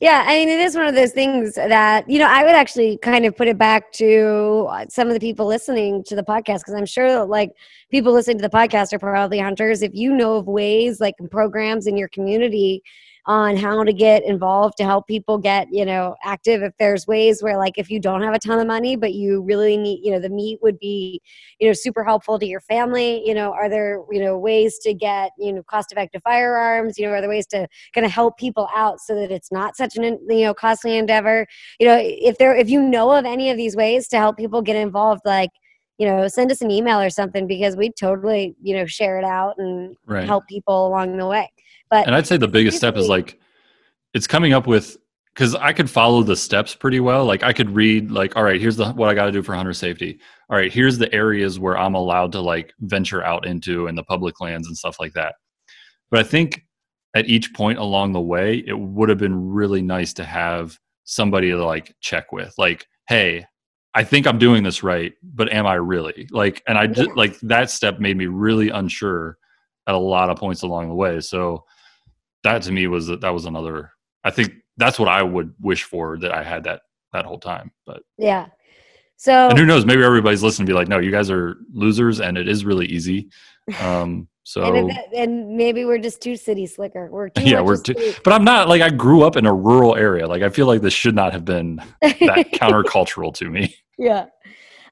yeah, 0.00 0.24
I 0.26 0.36
mean, 0.36 0.48
it 0.48 0.60
is 0.60 0.74
one 0.74 0.86
of 0.86 0.94
those 0.94 1.12
things 1.12 1.54
that, 1.54 2.08
you 2.08 2.18
know, 2.18 2.26
I 2.26 2.44
would 2.44 2.54
actually 2.54 2.98
kind 2.98 3.24
of 3.24 3.36
put 3.36 3.48
it 3.48 3.58
back 3.58 3.92
to 3.92 4.66
uh, 4.70 4.86
some 4.88 5.08
of 5.08 5.14
the 5.14 5.20
people 5.20 5.46
listening 5.46 6.02
to 6.04 6.16
the 6.16 6.22
podcast 6.22 6.60
because 6.60 6.74
I'm 6.74 6.86
sure 6.86 7.08
that, 7.08 7.28
like 7.28 7.52
people 7.90 8.12
listening 8.12 8.38
to 8.38 8.42
the 8.42 8.50
podcast 8.50 8.92
are 8.92 8.98
probably 8.98 9.38
hunters. 9.38 9.82
If 9.82 9.94
you 9.94 10.12
know 10.12 10.36
of 10.36 10.46
ways, 10.46 11.00
like 11.00 11.14
programs 11.30 11.86
in 11.86 11.96
your 11.96 12.08
community 12.08 12.82
on 13.26 13.56
how 13.56 13.84
to 13.84 13.92
get 13.92 14.24
involved 14.24 14.76
to 14.78 14.84
help 14.84 15.06
people 15.06 15.38
get, 15.38 15.68
you 15.70 15.84
know, 15.84 16.16
active, 16.24 16.62
if 16.62 16.72
there's 16.78 17.06
ways 17.06 17.42
where, 17.42 17.56
like, 17.56 17.78
if 17.78 17.90
you 17.90 18.00
don't 18.00 18.22
have 18.22 18.34
a 18.34 18.38
ton 18.38 18.58
of 18.58 18.66
money, 18.66 18.96
but 18.96 19.14
you 19.14 19.42
really 19.42 19.76
need, 19.76 20.00
you 20.02 20.10
know, 20.10 20.18
the 20.18 20.28
meat 20.28 20.58
would 20.62 20.78
be, 20.78 21.20
you 21.60 21.68
know, 21.68 21.72
super 21.72 22.02
helpful 22.02 22.38
to 22.38 22.46
your 22.46 22.60
family, 22.60 23.22
you 23.26 23.34
know, 23.34 23.52
are 23.52 23.68
there, 23.68 24.02
you 24.10 24.20
know, 24.20 24.36
ways 24.36 24.78
to 24.80 24.92
get, 24.92 25.30
you 25.38 25.52
know, 25.52 25.62
cost 25.62 25.92
effective 25.92 26.20
firearms, 26.24 26.98
you 26.98 27.06
know, 27.06 27.12
are 27.12 27.20
there 27.20 27.30
ways 27.30 27.46
to 27.46 27.68
kind 27.94 28.04
of 28.04 28.12
help 28.12 28.36
people 28.38 28.68
out 28.74 29.00
so 29.00 29.14
that 29.14 29.30
it's 29.30 29.52
not 29.52 29.76
such 29.76 29.96
an 29.96 30.18
you 30.28 30.44
know 30.44 30.54
costly 30.54 30.96
endeavor? 30.96 31.46
You 31.78 31.86
know 31.88 31.98
if 32.00 32.38
there 32.38 32.54
if 32.54 32.68
you 32.68 32.82
know 32.82 33.12
of 33.12 33.24
any 33.24 33.50
of 33.50 33.56
these 33.56 33.76
ways 33.76 34.08
to 34.08 34.18
help 34.18 34.36
people 34.36 34.62
get 34.62 34.76
involved 34.76 35.22
like 35.24 35.50
you 35.98 36.06
know 36.06 36.28
send 36.28 36.50
us 36.50 36.60
an 36.60 36.70
email 36.70 37.00
or 37.00 37.10
something 37.10 37.46
because 37.46 37.76
we 37.76 37.90
totally 37.92 38.54
you 38.62 38.76
know 38.76 38.86
share 38.86 39.18
it 39.18 39.24
out 39.24 39.54
and 39.58 39.96
right. 40.06 40.24
help 40.24 40.46
people 40.48 40.86
along 40.86 41.16
the 41.16 41.26
way 41.26 41.50
but 41.92 42.06
And 42.06 42.16
I'd 42.16 42.26
say 42.26 42.38
the 42.38 42.48
biggest 42.48 42.78
step 42.78 42.96
is 42.96 43.06
like 43.06 43.38
it's 44.14 44.26
coming 44.26 44.54
up 44.54 44.66
with 44.66 44.96
because 45.34 45.54
I 45.54 45.74
could 45.74 45.90
follow 45.90 46.22
the 46.22 46.36
steps 46.36 46.74
pretty 46.74 47.00
well. 47.00 47.26
Like 47.26 47.42
I 47.42 47.52
could 47.52 47.70
read, 47.70 48.10
like, 48.10 48.34
all 48.34 48.42
right, 48.42 48.60
here's 48.60 48.76
the 48.76 48.92
what 48.92 49.10
I 49.10 49.14
got 49.14 49.26
to 49.26 49.32
do 49.32 49.42
for 49.42 49.54
hunter 49.54 49.74
safety. 49.74 50.18
All 50.48 50.56
right, 50.56 50.72
here's 50.72 50.96
the 50.96 51.12
areas 51.14 51.58
where 51.58 51.76
I'm 51.76 51.94
allowed 51.94 52.32
to 52.32 52.40
like 52.40 52.72
venture 52.80 53.22
out 53.22 53.46
into 53.46 53.88
and 53.88 53.96
the 53.96 54.04
public 54.04 54.40
lands 54.40 54.66
and 54.66 54.76
stuff 54.76 54.98
like 54.98 55.12
that. 55.12 55.34
But 56.10 56.20
I 56.20 56.22
think 56.22 56.64
at 57.14 57.28
each 57.28 57.52
point 57.52 57.78
along 57.78 58.12
the 58.12 58.20
way, 58.20 58.64
it 58.66 58.78
would 58.78 59.10
have 59.10 59.18
been 59.18 59.50
really 59.50 59.82
nice 59.82 60.14
to 60.14 60.24
have 60.24 60.78
somebody 61.04 61.50
to 61.50 61.62
like 61.62 61.94
check 62.00 62.32
with, 62.32 62.54
like, 62.56 62.86
hey, 63.06 63.44
I 63.94 64.04
think 64.04 64.26
I'm 64.26 64.38
doing 64.38 64.62
this 64.62 64.82
right, 64.82 65.12
but 65.22 65.52
am 65.52 65.66
I 65.66 65.74
really? 65.74 66.26
Like, 66.30 66.62
and 66.66 66.78
I 66.78 66.86
just 66.86 67.10
like 67.16 67.38
that 67.40 67.70
step 67.70 68.00
made 68.00 68.16
me 68.16 68.26
really 68.26 68.70
unsure 68.70 69.36
at 69.86 69.94
a 69.94 69.98
lot 69.98 70.30
of 70.30 70.38
points 70.38 70.62
along 70.62 70.88
the 70.88 70.94
way. 70.94 71.20
So 71.20 71.64
that 72.44 72.62
to 72.62 72.72
me 72.72 72.86
was 72.86 73.06
that 73.06 73.20
that 73.20 73.30
was 73.30 73.44
another. 73.46 73.92
I 74.24 74.30
think 74.30 74.54
that's 74.76 74.98
what 74.98 75.08
I 75.08 75.22
would 75.22 75.54
wish 75.60 75.84
for 75.84 76.18
that 76.18 76.32
I 76.32 76.42
had 76.42 76.64
that 76.64 76.82
that 77.12 77.24
whole 77.24 77.38
time. 77.38 77.70
But 77.86 78.02
yeah. 78.18 78.48
So 79.16 79.48
and 79.48 79.58
who 79.58 79.66
knows? 79.66 79.86
Maybe 79.86 80.02
everybody's 80.02 80.42
listening 80.42 80.66
to 80.66 80.72
be 80.72 80.76
like, 80.76 80.88
no, 80.88 80.98
you 80.98 81.10
guys 81.10 81.30
are 81.30 81.56
losers, 81.72 82.20
and 82.20 82.36
it 82.36 82.48
is 82.48 82.64
really 82.64 82.86
easy. 82.86 83.30
Um, 83.80 84.26
so 84.44 84.74
and, 84.74 84.90
and 85.14 85.56
maybe 85.56 85.84
we're 85.84 85.98
just 85.98 86.20
too 86.20 86.36
city 86.36 86.66
slicker. 86.66 87.08
We're 87.10 87.28
too 87.28 87.42
yeah, 87.48 87.60
we're 87.60 87.80
too. 87.80 87.94
But 88.24 88.32
I'm 88.32 88.44
not 88.44 88.68
like 88.68 88.82
I 88.82 88.90
grew 88.90 89.22
up 89.22 89.36
in 89.36 89.46
a 89.46 89.54
rural 89.54 89.94
area. 89.94 90.26
Like 90.26 90.42
I 90.42 90.48
feel 90.48 90.66
like 90.66 90.82
this 90.82 90.92
should 90.92 91.14
not 91.14 91.32
have 91.32 91.44
been 91.44 91.76
that 92.02 92.50
countercultural 92.52 93.32
to 93.34 93.48
me. 93.48 93.76
Yeah. 93.98 94.26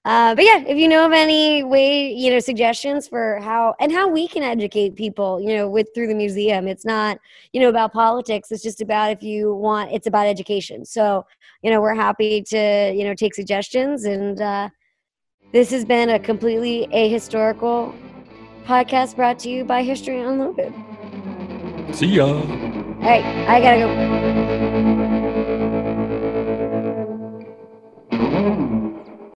Uh, 0.06 0.34
but 0.34 0.44
yeah, 0.44 0.64
if 0.66 0.78
you 0.78 0.88
know 0.88 1.04
of 1.04 1.12
any 1.12 1.62
way, 1.62 2.10
you 2.10 2.30
know, 2.30 2.38
suggestions 2.38 3.06
for 3.06 3.38
how 3.40 3.74
and 3.80 3.92
how 3.92 4.08
we 4.08 4.26
can 4.26 4.42
educate 4.42 4.96
people, 4.96 5.40
you 5.40 5.54
know, 5.54 5.68
with 5.68 5.88
through 5.94 6.06
the 6.06 6.14
museum. 6.14 6.66
It's 6.66 6.86
not, 6.86 7.18
you 7.52 7.60
know, 7.60 7.68
about 7.68 7.92
politics. 7.92 8.50
It's 8.50 8.62
just 8.62 8.80
about 8.80 9.12
if 9.12 9.22
you 9.22 9.54
want. 9.54 9.92
It's 9.92 10.06
about 10.06 10.26
education. 10.26 10.86
So, 10.86 11.26
you 11.62 11.70
know, 11.70 11.82
we're 11.82 11.94
happy 11.94 12.42
to, 12.44 12.92
you 12.94 13.04
know, 13.04 13.14
take 13.14 13.34
suggestions. 13.34 14.04
And 14.04 14.40
uh, 14.40 14.70
this 15.52 15.70
has 15.70 15.84
been 15.84 16.08
a 16.08 16.18
completely 16.18 16.88
ahistorical 16.94 17.94
podcast 18.64 19.16
brought 19.16 19.38
to 19.40 19.50
you 19.50 19.64
by 19.64 19.82
History 19.82 20.18
Unloaded. 20.20 20.72
See 21.92 22.06
ya. 22.06 22.26
All 22.26 23.06
right, 23.06 23.24
I 23.48 23.60
gotta 23.60 23.80
go. 23.80 25.09